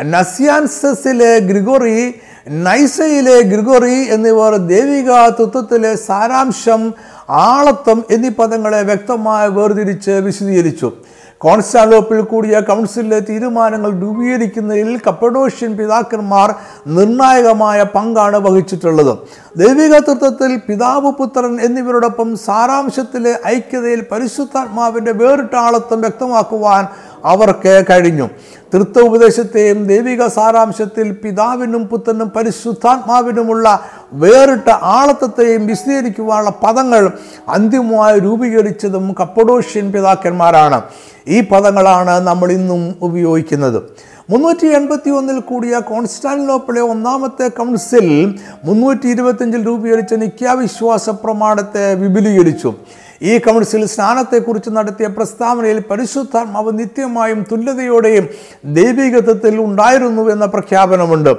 [0.00, 2.14] നസിയാൻസസിലെ ഗ്രിഗോറി
[2.48, 6.94] നൈസയിലെ ഗ്രിഗോറി എന്നിവർ ദൈവിക തത്വത്തിലെ സാരാംശം
[7.30, 10.92] ആളത്വം എന്നീ പദങ്ങളെ വ്യക്തമായി വേർതിരിച്ച് വിശദീകരിച്ചു.
[11.38, 16.54] കോൺസ്റ്റാന്റോപ്പിൽ കൂടിയ കൗൺസിലിലെ തീരുമാനങ്ങൾ രൂപീകരിക്കുന്നതിൽ കപ്പഡോഷ്യൻ പിതാക്കന്മാർ
[16.86, 19.18] നിർണായകമായ പങ്കാണ് വഹിച്ചിട്ടുള്ളത്.
[19.56, 26.86] ദൈവിക തത്വത്തിൽ പിതാവ് പുത്രൻ എന്നിവരോടൊപ്പം സാരാംശത്തിലെ ഐക്യതയിൽ പരിശുദ്ധാത്മാവിന്റെ വേറിട്ട ആളത്വം വ്യക്തമാക്കുവാൻ
[27.24, 28.28] അവർക്ക് കഴിഞ്ഞു.
[28.74, 33.80] തൃത്വ ഉപദേശത്തെയും ദൈവിക സാരാംശത്തിൽ പിതാവിനും പുത്രനും പരിശുദ്ധാത്മാവിനുമുള്ള
[34.12, 37.10] വേറിട്ട ആളത്വത്തെയും വിശദീകരിക്കുവാനുള്ള പദങ്ങൾ
[37.48, 40.82] അന്തിമമായി രൂപീകരിച്ചതും കപ്പഡോഷ്യൻ പിതാക്കന്മാരാണ്.
[41.28, 43.82] ഈ പദങ്ങളാണ് നമ്മൾ ഇന്നും ഉപയോഗിക്കുന്നത്.
[44.30, 52.74] മുന്നൂറ്റി എൺപത്തി ഒന്നിൽ കൂടിയ കോൺസ്റ്റാന്റിനോപ്പിളെ ഒന്നാമത്തെ കൗൺസിൽ മുന്നൂറ്റി ഇരുപത്തിയഞ്ചിൽ രൂപീകരിച്ച നിത്യാവിശ്വാസ പ്രമാണത്തെ വിപുലീകരിച്ചു.
[53.22, 58.28] ഈ കൗൺസിൽ സ്നാനത്തെക്കുറിച്ച് നടത്തിയ പ്രസ്താവനയിൽ പരിശുദ്ധാത്മാവ് നിത്യമായും തുല്യതയോടെയും
[58.64, 61.34] ദൈവികത്വത്തിൽ ഉണ്ടായിരുന്നു എന്ന പ്രഖ്യാപനമുണ്ട്.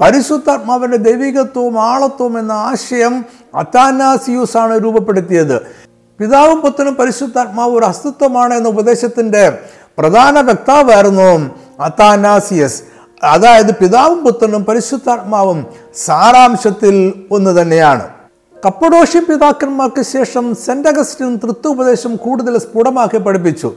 [0.00, 5.62] പരിശുദ്ധാത്മാവിന്റെ ദൈവികത്വവും ആളത്വവും എന്ന ആശയം അത്താനാസിയൂസ് ആണ് രൂപപ്പെടുത്തിയത്.
[6.18, 9.58] പിതാവും പുത്രനും പരിശുദ്ധാത്മാവ് ഒരു അസ്തിത്വമാണ് എന്ന ഉപദേശത്തിന്റെ
[9.98, 12.82] പ്രധാന വക്താവായിരുന്നു അത്താനാസിയസ്.
[13.24, 18.17] അതായത് പിതാവും പുത്രനും പരിശുദ്ധാത്മാവും സാരാംശത്തിൽ ഒന്ന് തന്നെയാണ്.
[18.64, 23.72] കപ്പഡോഷ്യ പിതാക്കന്മാർക്ക് ശേഷം സെന്റ് അഗസ്റ്റിൻ തൃത്വോപദേശം കൂടുതൽ സ്ഫുടമാക്കി പഠിപ്പിച്ചു.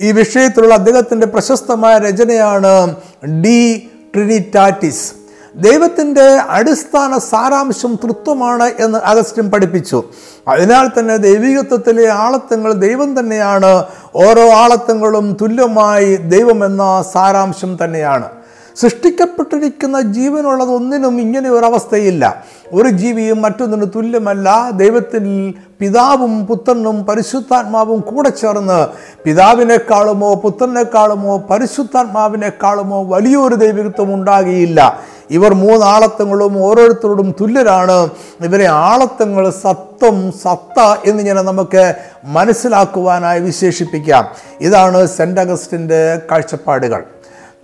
[0.00, 2.96] ഈ വിഷയത്തിലുള്ള അദ്ദേഹത്തിന്റെ പ്രശസ്തമായ രചനയാണ്
[3.42, 5.12] ഡി ട്രിനിറ്റാറ്റിസ്.
[5.54, 6.24] ദൈവത്തിന്റെ
[6.58, 10.02] അടിസ്ഥാന സാരാംശം തൃത്വമാണ് എന്ന് അഗസ്റ്റിൻ പഠിപ്പിച്ചു.
[10.48, 13.84] അതിനാൽ തന്നെ ദൈവികത്വത്തിലെ ആളത്വങ്ങൾ ദൈവം തന്നെയാണ്.
[14.16, 18.28] ഓരോ ആളത്വങ്ങളും തുല്യമായി ദൈവമെന്ന സാരാംശം തന്നെയാണ്.
[18.76, 22.44] സൃഷ്ടിക്കപ്പെട്ടിരിക്കുന്ന ജീവനുള്ളത് ഒന്നിനും ഇങ്ങനെ ഒരവസ്ഥയില്ല.
[22.72, 24.70] ഒരു ജീവിയും മറ്റൊന്നിന് തുല്യമല്ല.
[24.70, 28.88] ദൈവത്തിൽ പിതാവും പുത്രനും പരിശുദ്ധാത്മാവും കൂടെ ചേർന്ന്
[29.24, 38.08] പിതാവിനേക്കാളുമോ പുത്രനേക്കാളുമോ പരിശുദ്ധാത്മാവിനേക്കാളുമോ വലിയൊരു ദൈവികത്വം ഉണ്ടാകുകയില്ല ഇവർ മൂന്നാളത്വങ്ങളും ഓരോരുത്തരോടും തുല്യരാണ്.
[38.40, 44.24] ഇവരെ ആളത്വങ്ങൾ സത്വം സത്ത എന്നിങ്ങനെ നമുക്ക് മനസ്സിലാക്കുവാനായി വിശേഷിപ്പിക്കാം.
[44.60, 47.04] ഇതാണ് സെന്റ് അഗസ്റ്റിന്റെ കാഴ്ചപ്പാടുകൾ.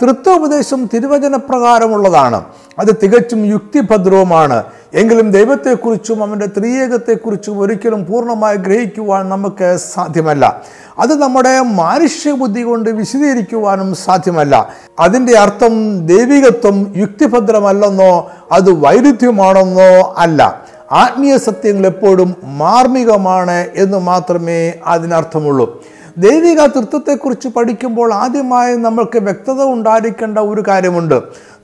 [0.02, 2.44] തൃത്വോപദേശം തിരുവചനപ്രകാരമുള്ളതാണ്.
[2.78, 4.64] അത് തികച്ചും യുക്തിഭദ്രവുമാണ്.
[4.94, 10.62] എങ്കിലും ദൈവത്തെക്കുറിച്ചും അവന്റെ ത്രിയേകത്തെക്കുറിച്ചും ഒരിക്കലും പൂർണമായി ഗ്രഹിക്കുവാൻ നമുക്ക് സാധ്യമല്ല.
[10.98, 14.68] അത് നമ്മുടെ മാനുഷ്യ ബുദ്ധി കൊണ്ട് വിശദീകരിക്കുവാനും സാധ്യമല്ല.
[15.00, 20.62] അതിന്റെ അർത്ഥം ദൈവികത്വം യുക്തിഭദ്രമല്ലെന്നോ അത് വൈരുദ്ധ്യമാണെന്നോ അല്ല.
[20.92, 25.84] ആത്മീയ സത്യങ്ങൾ എപ്പോഴും മാർമികമാണ് എന്ന് മാത്രമേ അതിനർത്ഥമുള്ളൂ.
[26.18, 31.14] ദൈവിക തൃത്വത്തെക്കുറിച്ച് പഠിക്കുമ്പോൾ ആദ്യമായി നമ്മൾക്ക് വ്യക്തത ഉണ്ടായിരിക്കേണ്ട ഒരു കാര്യമുണ്ട്.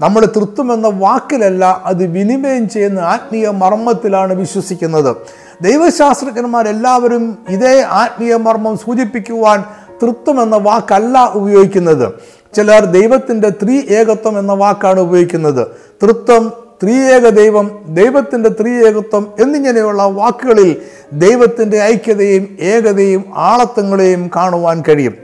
[0.01, 5.17] നമ്മൾ തൃത്വം എന്ന വാക്കിലല്ല അത് വിനിമയം ചെയ്യുന്ന ആത്മീയ മർമ്മത്തിലാണ് വിശ്വസിക്കുന്നത്.
[5.63, 9.65] ദൈവശാസ്ത്രജ്ഞന്മാരെല്ലാവരും ഇതേ ആത്മീയ മർമ്മം സൂചിപ്പിക്കുവാൻ
[10.03, 12.13] തൃത്വം എന്ന വാക്കല്ല ഉപയോഗിക്കുന്നത്.
[12.55, 15.67] ചിലർ ദൈവത്തിന്റെ ത്രീ ഏകത്വം എന്ന വാക്കാണ് ഉപയോഗിക്കുന്നത്.
[16.03, 20.77] തൃത്വം ത്രിയേക ദൈവം ദൈവത്തിന്റെ ത്രിയേകത്വം എന്നിങ്ങനെയുള്ള വാക്കുകളിൽ
[21.13, 25.15] ദൈവത്തിന്റെ ഐക്യതയും ഏകതയും ആളത്വങ്ങളെയും കാണുവാൻ കഴിയും.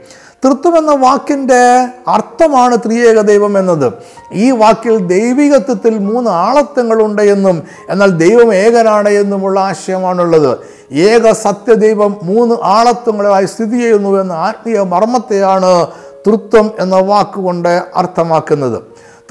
[0.45, 3.93] തൃത്വം എന്ന വാക്കിന്റെ അർത്ഥമാണ് ത്രിയേക ദൈവം എന്നത്.
[4.33, 10.57] ഈ വാക്കിൽ ദൈവികത്വത്തിൽ മൂന്ന് ആളത്വങ്ങളുണ്ട് എന്നും എന്നാൽ ദൈവം ഏകനാണ് എന്നുമുള്ള ആശയമാണുള്ളത്.
[10.93, 15.87] ഏക സത്യദൈവം മൂന്ന് ആളത്വങ്ങളായി സ്ഥിതി ചെയ്യുന്നു എന്ന ആത്മീയ മർമ്മത്തെയാണ്
[16.27, 18.81] തൃത്വം എന്ന വാക്കുകൊണ്ട് അർത്ഥമാക്കുന്നത്.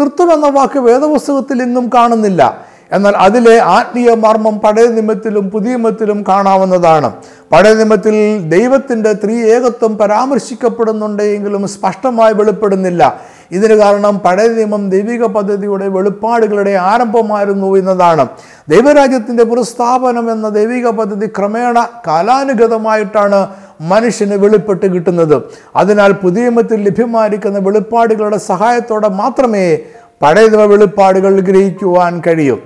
[0.01, 2.72] തൃത്വം എന്ന വാക്ക് വേദപുസ്തകത്തിൽ ഇന്നും കാണുന്നില്ല.
[2.93, 7.13] എന്നാൽ അതിലെ ആത്മീയ മർമ്മം പഴയ നിമത്തിലും പുതിയ നിമത്തിലും കാണാവുന്നതാണ്.
[7.53, 13.21] പഴയ നിമത്തിൽ ദൈവത്തിന്റെ ത്രിയേകത്വം പരാമർശിക്കപ്പെടുന്നുണ്ടെങ്കിലും സ്പഷ്ടമായി വെളിപ്പെടുന്നില്ല.
[13.51, 18.27] ഇതിന് കാരണം പഴയ നിയമം ദൈവിക പദ്ധതിയുടെ വെളിപ്പാടുകളുടെ ആരംഭമായിരുന്നു എന്നതാണ്.
[18.69, 23.47] ദൈവരാജ്യത്തിന്റെ പുനഃസ്ഥാപനം എന്ന ദൈവിക പദ്ധതി ക്രമേണ കാലാനുഗതമായിട്ടാണ്
[23.81, 25.43] മനുഷ്യന് വെളിപ്പെട്ട് കിട്ടുന്നത്.
[25.77, 29.79] അതിനാൽ പുതിയ നിയമത്തിൽ ലഭ്യമായിരിക്കുന്ന വെളിപ്പാടുകളുടെ സഹായത്തോടെ മാത്രമേ
[30.23, 32.59] പഴയ വെളിപ്പാടുകൾ ഗ്രഹിക്കുവാൻ കഴിയൂ.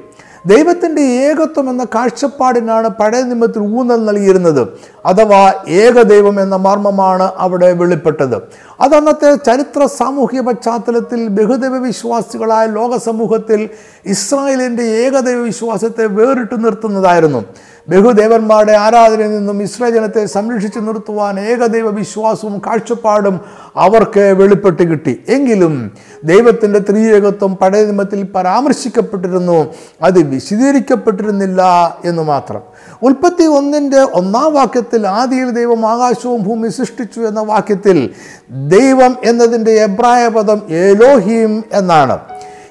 [0.46, 4.60] ദൈവത്തിന്റെ ഏകത്വം എന്ന കാഴ്ചപ്പാടിനാണ് പഴയ നിയമത്തിൽ ഊന്നൽ നൽകിയിരുന്നത്.
[5.06, 8.36] അഥവാ ഏകദൈവം എന്ന മർമ്മമാണ് അവിടെ വെളിപ്പെട്ടത്.
[8.80, 13.68] അത് അന്നത്തെ ചരിത്ര സാമൂഹിക പശ്ചാത്തലത്തിൽ ബഹുദൈവ വിശ്വാസികളായ ലോക സമൂഹത്തിൽ
[14.06, 17.42] ഇസ്രായേലിന്റെ ഏകദൈവ വിശ്വാസത്തെ വേറിട്ട് നിർത്തുന്നതായിരുന്നു.
[17.88, 23.40] ബഹുദേവന്മാരുടെ ആരാധനയിൽ നിന്നും ഇസ്രജനത്തെ ജനത്തെ സംരക്ഷിച്ചു നിർത്തുവാൻ ഏകദൈവ വിശ്വാസവും കാഴ്ചപ്പാടും
[23.76, 25.22] അവർക്ക് വെളിപ്പെട്ട് കിട്ടി.
[25.28, 25.90] എങ്കിലും
[26.24, 29.74] ദൈവത്തിന്റെ ത്രിയേകത്വം പഴയ പരാമർശിക്കപ്പെട്ടിരുന്നു.
[30.02, 31.62] അത് വിശദീകരിക്കപ്പെട്ടിരുന്നില്ല
[32.04, 32.60] എന്ന് മാത്രം.
[33.02, 38.10] ഉൽപ്പത്തി ഒന്നിന്റെ ഒന്നാം വാക്യത്തിൽ ആദിയിൽ ദൈവം ആകാശവും ഭൂമി സൃഷ്ടിച്ചു എന്ന വാക്യത്തിൽ
[38.50, 42.18] ദൈവം എന്നതിന്റെ എബ്രായ പദം എലോഹീം എന്നാണ്.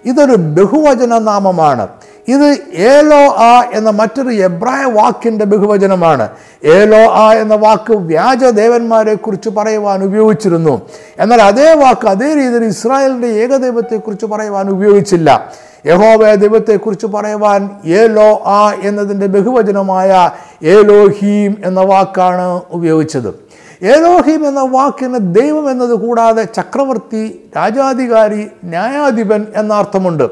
[0.05, 1.87] ഇതൊരു ബഹുവചന നാമമാണ്.
[2.27, 6.29] ഇത് ഏലോ ആ എന്ന മറ്റൊരു എബ്രായ വാക്കിന്റെ ബഹുവചനമാണ്.
[6.63, 10.81] ഏലോ ആ എന്ന വാക്ക് വ്യാജ ദേവന്മാരെ കുറിച്ച് പറയുവാൻ ഉപയോഗിച്ചിരുന്നു.
[11.19, 15.51] എന്നാൽ അതേ വാക്ക് അതേ രീതിയിൽ ഇസ്രായേലിന്റെ ഏകദൈവത്തെക്കുറിച്ച് പറയുവാൻ ഉപയോഗിച്ചില്ല.
[15.85, 20.29] യഹോവ ദൈവത്തെക്കുറിച്ച് പറയുവാൻ ഏലോ ആ എന്നതിന്റെ ബഹുവചനമായ
[20.63, 23.44] ഏലോഹീം എന്ന വാക്കാണ് ഉപയോഗിച്ചത്.
[23.93, 27.23] ഏലോഹീം എന്ന വാക്കിന് ദൈവം എന്നത് കൂടാതെ ചക്രവർത്തി
[27.57, 30.25] രാജാധികാരി ന്യായാധിപൻ എന്ന അർത്ഥമുണ്ട്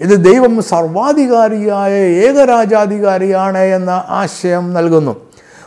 [0.00, 1.94] ഇത് ദൈവം സർവാധികാരിയായ
[2.26, 5.14] ഏകരാജാധികാരിയാണ് എന്ന ആശയം നൽകുന്നു.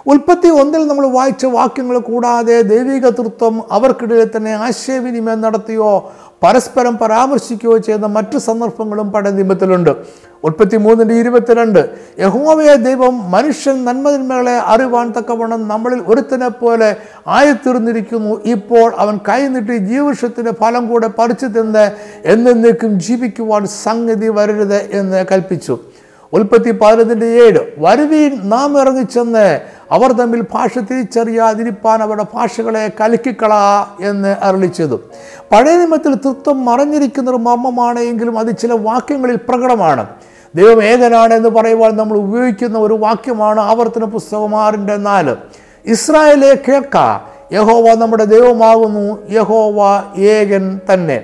[0.05, 6.11] ഉൽപ്പത്തി ഒന്നിൽ നമ്മൾ വായിച്ച വാക്യങ്ങൾ കൂടാതെ ദൈവിക തൃത്വം അവർക്കിടയിൽ തന്നെ ആശയവിനിമയം നടത്തിയോ
[6.43, 9.89] പരസ്പരം പരാമർശിക്കുകയോ ചെയ്യുന്ന മറ്റു സന്ദർഭങ്ങളും പഴയ നിയമത്തിലുണ്ട്
[10.43, 11.89] ഉൽപ്പത്തി മൂന്നിന്റെ ഇരുപത്തിരണ്ട്
[12.19, 16.95] യഹോവയ ദൈവം മനുഷ്യൻ നന്മതിന്മകളെ അറിവാൻ തക്കവണ്ണം നമ്മളിൽ ഒരുത്തനെ പോലെ
[17.27, 18.41] ആയിത്തീർന്നിരിക്കുന്നു.
[18.45, 21.91] ഇപ്പോൾ അവൻ കൈനീട്ടി ജീവവൃക്ഷത്തിന്റെ ഫലം കൂടെ പറിച്ചു തിന്ന്
[22.25, 25.77] എന്നേക്കും ജീവിക്കുവാൻ സംഗതി വരരുത് എന്ന് കൽപ്പിച്ചു.
[26.33, 29.61] ഉൽപ്പത്തി പതിനൊന്നിന്റെ ഏഴ് വരുവീൻ നാം ഇറങ്ങിച്ചെന്ന്
[29.93, 33.53] അവർ തമ്മിൽ ഭാഷ തിരിച്ചറിയാതിരിപ്പാൻ അവരുടെ ഭാഷകളെ കലക്കിക്കള
[34.01, 35.01] എന്ന് അരളിച്ചതും
[35.51, 40.05] പഴയ നിയമത്തിൽ തൃത്വം മറഞ്ഞിരിക്കുന്ന ഒരു മർമ്മമാണ് എങ്കിലും അത് ചില വാക്യങ്ങളിൽ പ്രകടമാണ്.
[40.55, 45.35] ദൈവം ഏകനാണ് എന്ന് പറയുവാൻ നമ്മൾ ഉപയോഗിക്കുന്ന ഒരു വാക്യമാണ് ആവർത്തന പുസ്തകം ആറിന്റെ നാല്.
[45.85, 46.97] ഇസ്രായേലെ കേൾക്ക
[47.53, 51.23] യഹോവ നമ്മുടെ ദൈവമാകുന്നു യഹോവ ഏകൻ തന്നെ.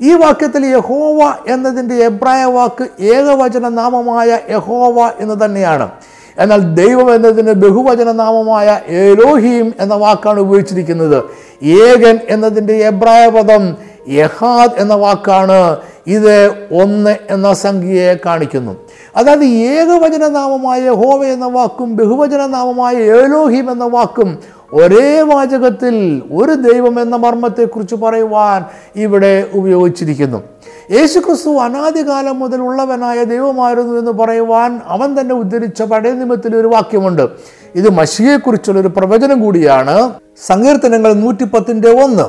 [0.00, 5.90] ഈ വാക്യത്തിൽ യഹോവ എന്നതിന്റെ എബ്രായ വാക്ക് ഏകവചന നാമമായ യഹോവ എന്ന് തന്നെയാണ്.
[6.38, 11.22] എന്നാൽ ദൈവം എന്നതിന് ബഹുവചന നാമമായ ഏലോഹീം എന്ന വാക്കാണ് ഉപയോഗിച്ചിരിക്കുന്നത്.
[11.62, 13.76] ഏകൻ എന്നതിന്റെ എബ്രായ പദം
[14.08, 16.48] യഹാദ് എന്ന വാക്കാണ് ഇത്
[16.82, 18.76] ഒന്ന് എന്ന സംഖ്യയെ കാണിക്കുന്നു.
[19.16, 24.38] അതായത് ഏകവചന നാമമായ യഹോവ എന്ന വാക്കും ബഹുവചന നാമമായ ഏലോഹീം എന്ന വാക്കും
[24.72, 28.64] ഒരേ വാചകത്തിൽ ഒരു ദൈവം എന്ന മർമ്മത്തെക്കുറിച്ച് പറയുവാൻ
[28.96, 30.42] ഇവിടെ ഉപയോഗിച്ചിരിക്കുന്നു.
[30.90, 37.28] യേശുക്രിസ്തു അനാദികാലം മുതൽ ഉള്ളവനായ ദൈവമായിരുന്നു എന്ന് പറയുവാൻ അവൻ തന്നെ ഉദ്ധരിച്ച പഴയ നിയമത്തിലെ ഒരു വാക്യമുണ്ട്.
[37.74, 40.12] ഇത് മഷിയെക്കുറിച്ചുള്ള ഒരു പ്രവചനം കൂടിയാണ്.
[40.46, 42.22] സങ്കീർത്തനങ്ങൾ നൂറ്റിപ്പത്തിന്റെ ഒന്ന്.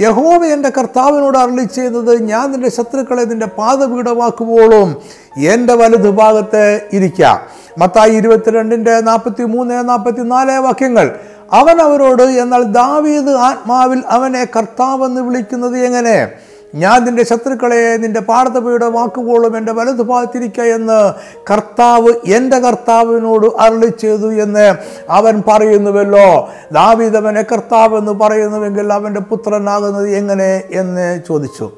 [0.00, 4.96] യഹോവ എന്റെ കർത്താവിനോട് അരളി ചെയ്യുന്നത് ഞാൻ നിന്റെ ശത്രുക്കളെ നിന്റെ പാതപീഠമാക്കുമ്പോഴും
[5.38, 7.40] എന്റെ വലുതുഭാഗത്ത് ഇരിക്കാം.
[7.78, 11.16] മത്തായി ഇരുപത്തിരണ്ടിന്റെ നാൽപ്പത്തി മൂന്ന് നാൽപ്പത്തി നാല് വാക്യങ്ങൾ.
[11.52, 16.30] അവൻ അവരോട് എന്നാൽ ദാവീദ് ആത്മാവിൽ അവനെ കർത്താവെന്ന് വിളിക്കുന്നത് എങ്ങനെ?
[16.74, 21.12] ഞാൻ നിന്റെ ശത്രുക്കളെ നിന്റെ പാടത്തപീഠമാക്കുമ്പോഴും എന്റെ വലതു ഭാഗത്തിരിക്ക എന്ന്
[21.50, 24.74] കർത്താവ് എന്റെ കർത്താവിനോട് അരളി ചെയ്തു എന്ന്
[25.10, 26.48] അവൻ പറയുന്നുവല്ലോ.
[26.72, 31.70] ദാവിതവനെ കർത്താവ് എന്ന് പറയുന്നുവെങ്കിൽ അവന്റെ പുത്രനാകുന്നത് എങ്ങനെ എന്ന് ചോദിച്ചു.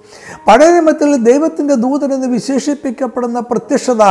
[0.49, 4.03] പഴയ നിയമത്തിൽ ദൈവത്തിന്റെ ദൂതൻ എന്ന് വിശേഷിപ്പിക്കപ്പെടുന്ന പ്രത്യക്ഷത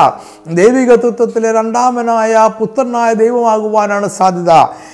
[0.54, 4.52] ദൈവിക തത്വത്തിലെ രണ്ടാമനായ പുത്രനായ ദൈവമാകുവാനാണ് സാധ്യത.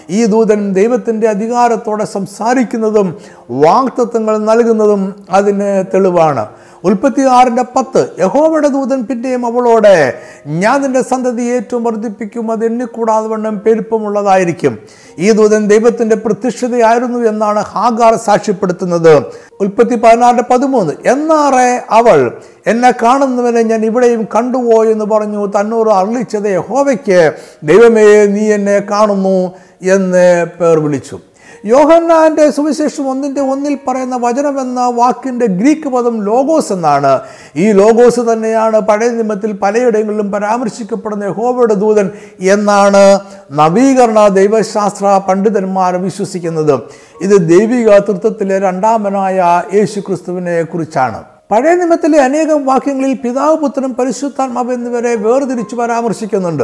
[0.10, 3.18] ഈ ദൂതൻ ദൈവത്തിന്റെ അധികാരത്തോടെ സംസാരിക്കുന്നതും
[3.50, 6.48] വാക്തത്വങ്ങൾ നൽകുന്നതും അതിന് തെളിവാണ്.
[6.84, 10.14] ഉൽപ്പത്തി ആറിന്റെ പത്ത് യഹോവയുടെ ദൂതൻ പിന്നെയും അവളോട്
[10.48, 14.78] ഞാൻ നിന്റെ സന്തതി ഏറ്റവും വർദ്ധിപ്പിക്കും അത് എണ്ണിക്കൂടാതെ വണ്ണം പെരുപ്പമുള്ളതായിരിക്കും.
[15.20, 19.26] ഈ ദൂതൻ ദൈവത്തിന്റെ പ്രത്യക്ഷതയായിരുന്നു എന്നാണ് ഹാഗാർ സാക്ഷ്യപ്പെടുത്തുന്നത്.
[19.62, 22.32] ഉൽപ്പത്തി പതിനാറിന്റെ പതിമൂന്ന് എന്നാറെ അവൾ
[22.68, 27.34] എന്നെ കാണുന്നവനെ ഞാൻ ഇവിടെയും കണ്ടുപോ എന്ന് പറഞ്ഞു തന്നോട് അറിയിച്ചത് യഹോവയ്ക്ക്
[27.64, 31.20] ദൈവമേ നീ എന്നെ കാണുന്നു എന്ന് പേർ വിളിച്ചു.
[31.66, 37.20] യോഹന്നാന്റെ സുവിശേഷം ഒന്നിന്റെ ഒന്നിൽ പറയുന്ന വചനമെന്ന വാക്കിന്റെ ഗ്രീക്ക് പദം ലോഗോസ് എന്നാണ്.
[37.56, 43.20] ഈ ലോഗോസ് തന്നെയാണ് പഴയ നിയമത്തിൽ പലയിടങ്ങളിലും പരാമർശിക്കപ്പെടുന്ന യഹോവയുടെ ദൂതൻ എന്നാണ്
[43.52, 46.80] നവീകരണ ദൈവശാസ്ത്ര പണ്ഡിതന്മാർ വിശ്വസിക്കുന്നത്.
[47.22, 51.24] ഇത് ദൈവിക തൃത്വത്തിലെ രണ്ടാമനായ യേശു ക്രിസ്തുവിനെ കുറിച്ചാണ്.
[51.52, 56.64] പഴയ നിയമത്തിലെ അനേകം വാക്യങ്ങളിൽ പിതാവ് പുത്രനും പരിശുദ്ധാത്മാവ് എന്നിവരെ വേർതിരിച്ച് പരാമർശിക്കുന്നുണ്ട്.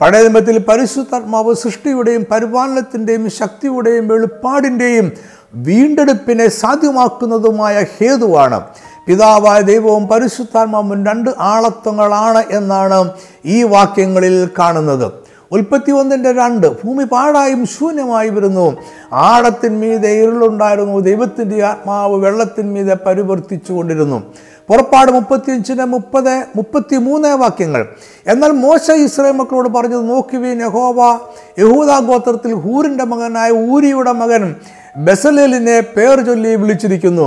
[0.00, 5.12] പഴയ നിയമത്തിൽ പരിശുദ്ധാത്മാവ് സൃഷ്ടിയുടെയും പരിപാലനത്തിന്റെയും ശക്തിയുടെയും വെളിപ്പാടിന്റെയും
[5.54, 8.60] വീണ്ടെടുപ്പിനെ സാധ്യമാക്കുന്നതുമായ ഹേതുവാണ്.
[9.06, 13.10] പിതാവായ ദൈവവും പരിശുദ്ധാത്മാവും രണ്ട് ആളത്വങ്ങളാണ് എന്നാണ്
[13.44, 15.12] ഈ വാക്യങ്ങളിൽ കാണുന്നത്.
[15.52, 18.76] ഉൽപ്പത്തി ഒന്നിന്റെ രണ്ട് ഭൂമി പാടായും ശൂന്യമായി വരുന്നു.
[19.12, 24.22] ആഴത്തിന്മീതെ ഇരുളുണ്ടായിരുന്നു ദൈവത്തിന്റെ ആത്മാവ് വെള്ളത്തിന്മീതെ പരിവർത്തിച്ചു കൊണ്ടിരുന്നു
[24.72, 27.86] പുറപ്പാട് മുപ്പത്തിയഞ്ചിന് മുപ്പത് മുപ്പത്തി മൂന്ന് വാക്യങ്ങൾ.
[28.26, 31.18] എന്നാൽ മോശ ഇസ്രായേൽ മക്കളോട് പറഞ്ഞത് നോക്കുവീൻ യഹോവ
[31.58, 34.54] യഹൂദാ ഗോത്രത്തിൽ ഹൂരിന്റെ മകനായ ഊരിയുടെ മകൻ
[34.96, 37.26] ബസലേലിനെ പേർ ചൊല്ലി വിളിച്ചിരിക്കുന്നു.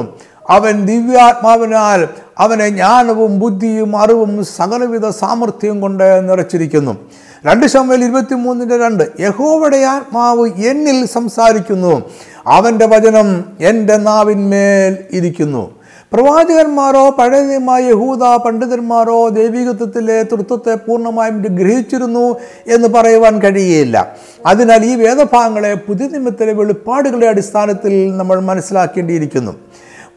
[0.50, 6.98] അവൻ ദിവ്യാത്മാവിനാൽ അവനെ ജ്ഞാനവും ബുദ്ധിയും അറിവും സകലവിധ സാമർഥ്യവും കൊണ്ട് നിറച്ചിരിക്കുന്നു.
[7.46, 12.02] രണ്ട് ശമ്പൽ ഇരുപത്തി മൂന്നിന്റെ രണ്ട് യഹോവയുടെ ആത്മാവ് എന്നിൽ സംസാരിക്കുന്നു.
[12.48, 15.85] അവന്റെ വചനം എന്റെ നാവിന്മേൽ ഇരിക്കുന്നു.
[16.16, 22.36] പ്രവാചകന്മാരോ പഴയ നിയമ യഹൂദ പണ്ഡിതന്മാരോ ദൈവികത്വത്തിലെ തൃത്വത്തെ പൂർണമായും ഗ്രഹിച്ചിരുന്നു
[22.68, 29.52] എന്ന് പറയുവാൻ കഴിയുകയില്ല അതിനാൽ ഈ വേദഭാഗങ്ങളെ പുതിയ നിയമത്തിലെ വെളിപ്പാടുകളുടെ അടിസ്ഥാനത്തിൽ നമ്മൾ മനസ്സിലാക്കേണ്ടിയിരിക്കുന്നു.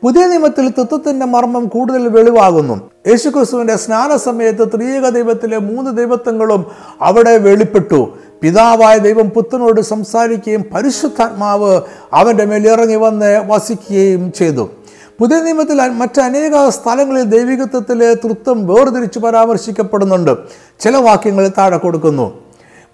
[0.02, 2.90] പുതിയ നിയമത്തിൽ തത്വത്തിന്റെ മർമ്മം കൂടുതൽ വെളിവാകുന്നു.
[3.06, 6.64] യേശുക്രിസ്തുവിന്റെ സ്നാന സമയത്ത് ത്രിയേക ദൈവത്തിലെ മൂന്ന് ദൈവത്വങ്ങളും
[7.02, 8.08] അവിടെ വെളിപ്പെട്ടു.
[8.42, 11.80] പിതാവായ ദൈവം പുത്രനോട് സംസാരിക്കുകയും പരിശുദ്ധാത്മാവ്
[12.12, 14.70] അവന്റെ മേലിറങ്ങി വന്ന് വസിക്കുകയും ചെയ്തു.
[15.20, 20.36] പുതിയ നിയമത്തിൽ മറ്റനേക സ്ഥലങ്ങളിൽ ദൈവികത്വത്തിലെ തൃത്വം വേർതിരിച്ച് പരാമർശിക്കപ്പെടുന്നുണ്ട്.
[20.80, 22.26] ചില വാക്യങ്ങൾ താഴെ കൊടുക്കുന്നു.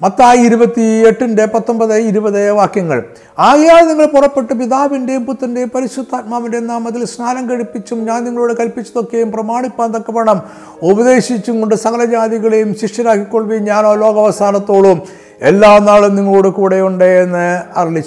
[0.03, 3.03] മത്തായി ഇരുപത്തി എട്ടിന്റെ പത്തൊമ്പത് ഇരുപത് വാക്യങ്ങൾ.
[3.39, 10.41] ആകയാൽ നിങ്ങൾ പുറപ്പെട്ട് പിതാവിന്റെയും പുത്രന്റെയും പരിശുദ്ധാത്മാവിന്റെയും നാമത്തിൽ സ്നാനം കഴിപ്പിച്ചും ഞാൻ നിങ്ങളോട് കൽപ്പിച്ചതൊക്കെയും പ്രമാണിപ്പാൻ തക്കവണ്ണം
[10.83, 15.24] ഉപദേശിച്ചും കൊണ്ട് സകല ജാതികളെയും ശിഷ്യരാക്കിക്കൊള്ളുകയും ഞാനോ ലോകാവസാനത്തോളം.
[15.43, 18.03] എല്ലാ നാളും നിങ്ങളോട് കൂടെയുണ്ട് എന്ന് അരളി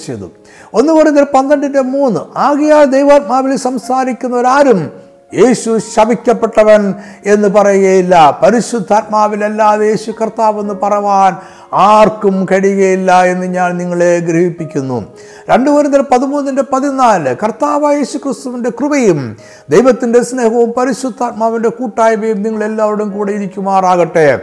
[0.73, 4.91] ഒന്ന് പറഞ്ഞ പന്ത്രണ്ടിന്റെ മൂന്ന് ആകെയാൽ ദൈവാത്മാവിൽ സംസാരിക്കുന്നവരാരും
[5.33, 6.93] യേശു ശവിക്കപ്പെട്ടവൻ
[7.25, 8.39] എന്ന് പറയുകയില്ല.
[8.43, 11.35] പരിശുദ്ധാത്മാവിലല്ലാതെ യേശു കർത്താവ് എന്ന് പറവാൻ
[11.73, 15.05] ആർക്കും കഴിയുകയില്ല എന്ന് ഞാൻ നിങ്ങളെ ഗ്രഹിപ്പിക്കുന്നു.
[15.49, 19.37] രണ്ടു വരുന്നതിൽ പതിമൂന്നിന്റെ പതിനാല് കർത്താവ് യേശു ക്രിസ്തുവിന്റെ കൃപയും
[19.69, 24.39] ദൈവത്തിന്റെ സ്നേഹവും പരിശുദ്ധാത്മാവിന്റെ കൂട്ടായ്മയും നിങ്ങളെല്ലാവരും കൂടെ ഇരിക്കുമാറാകട്ടെ.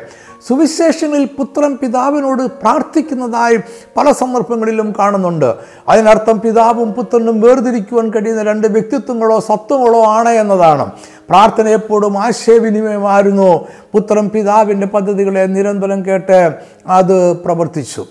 [0.48, 3.56] സുവിശേഷങ്ങളിൽ പുത്രൻ പിതാവിനോട് പ്രാർത്ഥിക്കുന്നതായി
[3.96, 5.54] പല സന്ദർഭങ്ങളിലും കാണുന്നുണ്ട്.
[5.88, 10.90] അതിനർത്ഥം പിതാവും പുത്രനും വേർതിരിക്കുവാൻ കഴിയുന്ന രണ്ട് വ്യക്തിത്വങ്ങളോ സത്വങ്ങളോ ആണ് എന്നതാണ്.
[11.30, 13.66] പ്രാർത്ഥന എപ്പോഴും ആശയവിനിമയമായിരുന്നു.
[13.92, 18.04] പുത്രൻ പിതാവിന്റെ പദ്ധതികളെ നിരന്തരം കേട്ട് അത് പ്രവർത്തിച്ചു.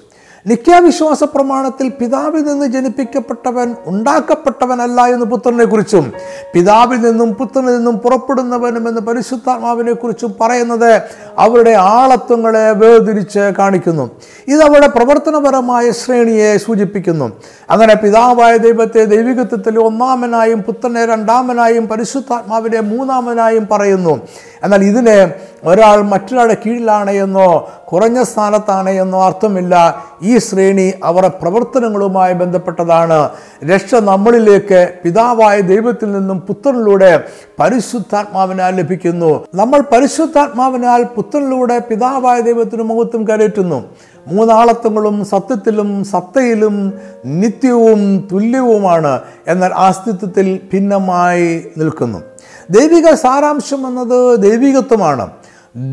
[0.47, 6.13] നിത്യാവിശ്വാസ പ്രമാണത്തിൽ പിതാവിൽ നിന്ന് ജനിപ്പിക്കപ്പെട്ടവൻ ഉണ്ടാക്കപ്പെട്ടവനല്ല എന്ന് പുത്രനെ കുറിച്ചും
[6.53, 11.01] പിതാവിൽ നിന്നും പുത്രനിൽ നിന്നും പുറപ്പെടുന്നവനും എന്ന് പരിശുദ്ധാത്മാവിനെ കുറിച്ചും പറയുന്നത്
[11.38, 14.12] അവരുടെ ആളത്വങ്ങളെ വേർതിരിച്ച് കാണിക്കുന്നു.
[14.47, 17.32] ഇത് അവരുടെ പ്രവർത്തനപരമായ ശ്രേണിയെ സൂചിപ്പിക്കുന്നു.
[17.69, 24.27] അങ്ങനെ പിതാവായ ദൈവത്തെ ദൈവികത്വത്തിൽ ഒന്നാമനായും പുത്രനെ രണ്ടാമനായും പരിശുദ്ധാത്മാവിനെ മൂന്നാമനായും പറയുന്നു.
[24.63, 25.32] എന്നാൽ ഇതിന്
[25.63, 30.04] ഒരാൾ മറ്റൊരാളുടെ കീഴിലാണ് എന്നോ കുറഞ്ഞ സ്ഥാനത്താണ് എന്നോ അർത്ഥമില്ല.
[30.23, 33.30] ഈ ശ്രേണി അവരുടെ പ്രവർത്തനങ്ങളുമായി ബന്ധപ്പെട്ടതാണ്.
[33.73, 37.23] രക്ഷ നമ്മളിലേക്ക് പിതാവായ ദൈവത്തിൽ നിന്നും പുത്രനിലൂടെ
[37.60, 39.45] പരിശുദ്ധാത്മാവിനാൽ ലഭിക്കുന്നു.
[39.56, 43.84] നമ്മൾ പരിശുദ്ധാത്മാവിനാൽ പുത്രനിലൂടെ പിതാവായ ദൈവത്തിന് മുഖത്തും കരയറ്റുന്നു
[44.28, 46.93] മൂന്നാളത്വങ്ങളും സത്യത്തിലും സത്തയിലും
[47.26, 49.19] നിത്യവും തുല്യവുമാണ്.
[49.47, 52.32] എന്നാൽ അസ്തിത്വത്തിൽ ഭിന്നമായി നിൽക്കുന്നു.
[52.69, 55.30] ദൈവിക സാരാംശം എന്നത് ദൈവികത്വമാണ്.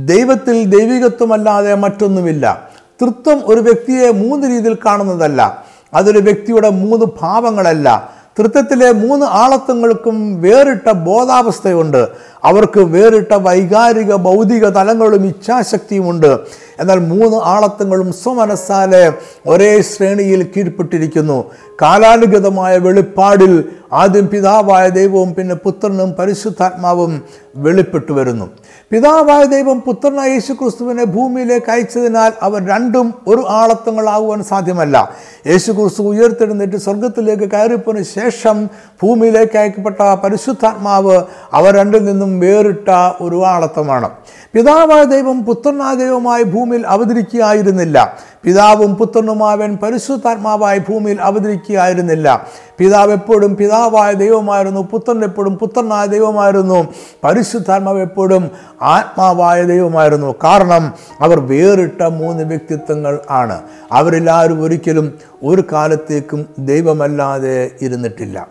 [0.05, 2.71] ദൈവത്തിൽ ദൈവികത്വമല്ലാതെ മറ്റൊന്നുമില്ല.
[3.03, 5.65] തൃത്വം ഒരു വ്യക്തിയെ മൂന്ന് രീതിയിൽ കാണുന്നതല്ല.
[5.95, 8.20] അതൊരു വ്യക്തിയുടെ മൂന്ന് ഭാവങ്ങളല്ല.
[8.39, 12.09] തൃത്വത്തിലെ മൂന്ന് ആളത്വങ്ങൾക്കും വേറിട്ട ബോധാവസ്ഥയുണ്ട്.
[12.45, 16.41] അവർക്ക് വേറിട്ട വൈകാരിക ഭൗതിക തലങ്ങളും ഇച്ഛാശക്തിയുമുണ്ട്.
[16.81, 19.13] എന്നാൽ മൂന്ന് ആളത്വങ്ങളും സ്വമനസ്സാലെ
[19.47, 21.51] ഒരേ ശ്രേണിയിൽ കീഴ്പ്പെട്ടിരിക്കുന്നു.
[21.83, 27.23] കാലാനുഗതമായ വെളിപ്പാടിൽ ആദ്യം പിതാവായ ദൈവവും പിന്നെ പുത്രനും പരിശുദ്ധാത്മാവും
[27.57, 28.51] വെളിപ്പെട്ടു വരുന്നു
[28.91, 35.15] പിതാവായ ദൈവം പുത്രനായ യേശു ക്രിസ്തുവിനെ ഭൂമിയിലേക്ക് അയച്ചതിനാൽ അവർ രണ്ടും ഒരു ആളത്വങ്ങളാകുവാൻ സാധ്യമല്ല.
[35.47, 38.69] യേശു ക്രിസ്തു ഉയർത്തെഴുന്നേറ്റ് സ്വർഗത്തിലേക്ക് കയറിപ്പോന് ശേഷം
[39.03, 41.23] ഭൂമിയിലേക്ക് അയക്കപ്പെട്ട പരിശുദ്ധാത്മാവ്
[41.53, 42.89] അവർ രണ്ടിൽ നിന്നും വേറിട്ട
[43.21, 44.11] ഒരു ആളത്വമാണ്.
[44.55, 48.19] പിതാവായ ദൈവം പുത്രനായ ദൈവമായി ഭൂമിയിൽ അവതരിക്കുകയായിരുന്നില്ല.
[48.45, 52.47] പിതാവും പുത്രനുമാവൻ പരിശുദ്ധാത്മാവായി ഭൂമിയിൽ അവതരിക്കുകയായിരുന്നില്ല.
[52.79, 56.89] പിതാവ് എപ്പോഴും പിതാവായ ദൈവമായിരുന്നു പുത്രൻ എപ്പോഴും പുത്രനായ ദൈവമായിരുന്നു
[57.25, 58.51] പരിശുദ്ധാത്മാവ് എപ്പോഴും
[58.83, 60.35] ആത്മാവായ ദൈവമായിരുന്നു.
[60.45, 63.63] കാരണം അവർ വേറിട്ട മൂന്ന് വ്യക്തിത്വങ്ങൾ ആണ്.
[63.93, 68.49] അവരെല്ലാവരും ഒരിക്കലും ഒരു കാലത്തേക്കും ദൈവമല്ലാതെ ഇരുന്നിട്ടില്ല.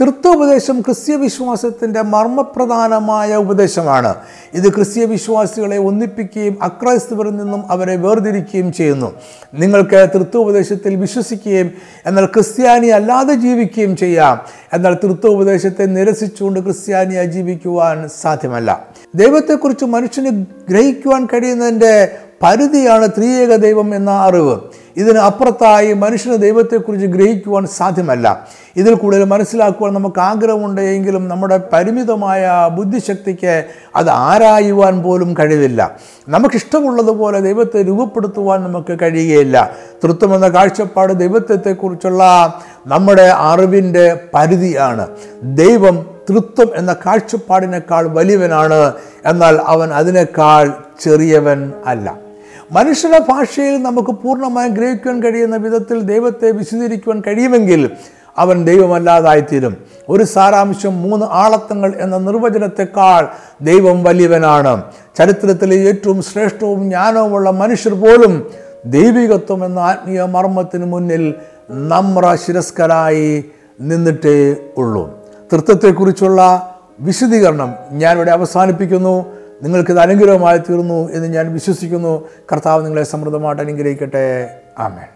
[0.00, 4.14] തൃത്വോപദേശം ക്രിസ്തീയ വിശ്വാസത്തിന്റെ മർമ്മപ്രധാനമായ ഉപദേശമാണ്.
[4.54, 9.14] ഇത് ക്രിസ്തീയ വിശ്വാസികളെ ഒന്നിപ്പിക്കുകയും അക്രൈസ്തവരിൽ നിന്നും അവരെ വേർതിരിക്കുകയും ചെയ്യുന്നു.
[9.54, 11.70] നിങ്ങൾക്ക് തൃത്വോപദേശത്തിൽ വിശ്വസിക്കുകയും
[12.06, 14.40] എന്നാൽ ക്രിസ്ത്യാനി അല്ലാതെ ജീവിക്കുകയും ചെയ്യാം.
[14.72, 18.86] എന്നാൽ തൃത്വോപദേശത്തെ നിരസിച്ചുകൊണ്ട് ക്രിസ്ത്യാനിയായി ജീവിക്കുവാൻ സാധ്യമല്ല.
[19.14, 24.60] ദൈവത്തെക്കുറിച്ച് മനുഷ്യന് ഗ്രഹിക്കുവാൻ കഴിയുന്നതിന്റെ പരിധിയാണ് ത്രിയേക ദൈവം എന്ന അറിവ്.
[24.96, 28.48] ഇതിന് അപ്പുറത്തായി മനുഷ്യന് ദൈവത്തെക്കുറിച്ച് ഗ്രഹിക്കുവാൻ സാധ്യമല്ല.
[28.76, 33.64] ഇതിൽ കൂടുതൽ മനസ്സിലാക്കുവാൻ നമുക്ക് ആഗ്രഹമുണ്ട് എങ്കിലും നമ്മുടെ പരിമിതമായ ബുദ്ധിശക്തിക്ക്
[33.96, 35.96] അത് ആരായുവാൻ പോലും കഴിവില്ല.
[36.28, 39.70] നമുക്കിഷ്ടമുള്ളതുപോലെ ദൈവത്തെ രൂപപ്പെടുത്തുവാൻ നമുക്ക് കഴിയുകയില്ല.
[40.04, 42.24] തൃത്വമെന്ന കാഴ്ചപ്പാട് ദൈവത്വത്തെക്കുറിച്ചുള്ള
[42.86, 45.08] നമ്മുടെ അറിവിന്റെ പരിധിയാണ്.
[45.42, 48.92] ദൈവം തൃത്വം എന്ന കാഴ്ചപ്പാടിനേക്കാൾ വലിയവനാണ്
[49.26, 52.29] എന്നാൽ അവൻ അതിനേക്കാൾ ചെറിയവൻ അല്ല.
[52.72, 57.90] മനുഷ്യരുടെ ഭാഷയിൽ നമുക്ക് പൂർണമായും ഗ്രഹിക്കുവാൻ കഴിയുന്ന വിധത്തിൽ ദൈവത്തെ വിശദീകരിക്കുവാൻ കഴിയുമെങ്കിൽ
[58.38, 59.76] അവൻ ദൈവമല്ലാതായിത്തീരും.
[60.08, 63.28] ഒരു സാരാംശം മൂന്ന് ആളത്തങ്ങൾ എന്ന നിർവചനത്തെക്കാൾ
[63.64, 64.82] ദൈവം വലിയവനാണ്.
[65.18, 68.50] ചരിത്രത്തിലെ ഏറ്റവും ശ്രേഷ്ഠവും ജ്ഞാനവുമുള്ള മനുഷ്യർ പോലും
[68.86, 71.34] ദൈവികത്വം എന്ന ആത്മീയ മർമ്മത്തിന് മുന്നിൽ
[71.70, 73.44] നമ്ര ശിരസ്കരായി
[73.80, 75.18] നിന്നിട്ടേ ഉള്ളൂ.
[75.52, 79.39] തൃത്വത്തെക്കുറിച്ചുള്ള വിശദീകരണം ഞാനിവിടെ അവസാനിപ്പിക്കുന്നു.
[79.62, 82.28] നിങ്ങൾക്കിത് അനുഗ്രഹമായി തീർന്നു എന്ന് ഞാൻ വിശ്വസിക്കുന്നു.
[82.52, 84.26] കർത്താവ് നിങ്ങളെ സമൃദ്ധമായിട്ട് അനുഗ്രഹിക്കട്ടെ.
[84.78, 85.10] ആമേൻ.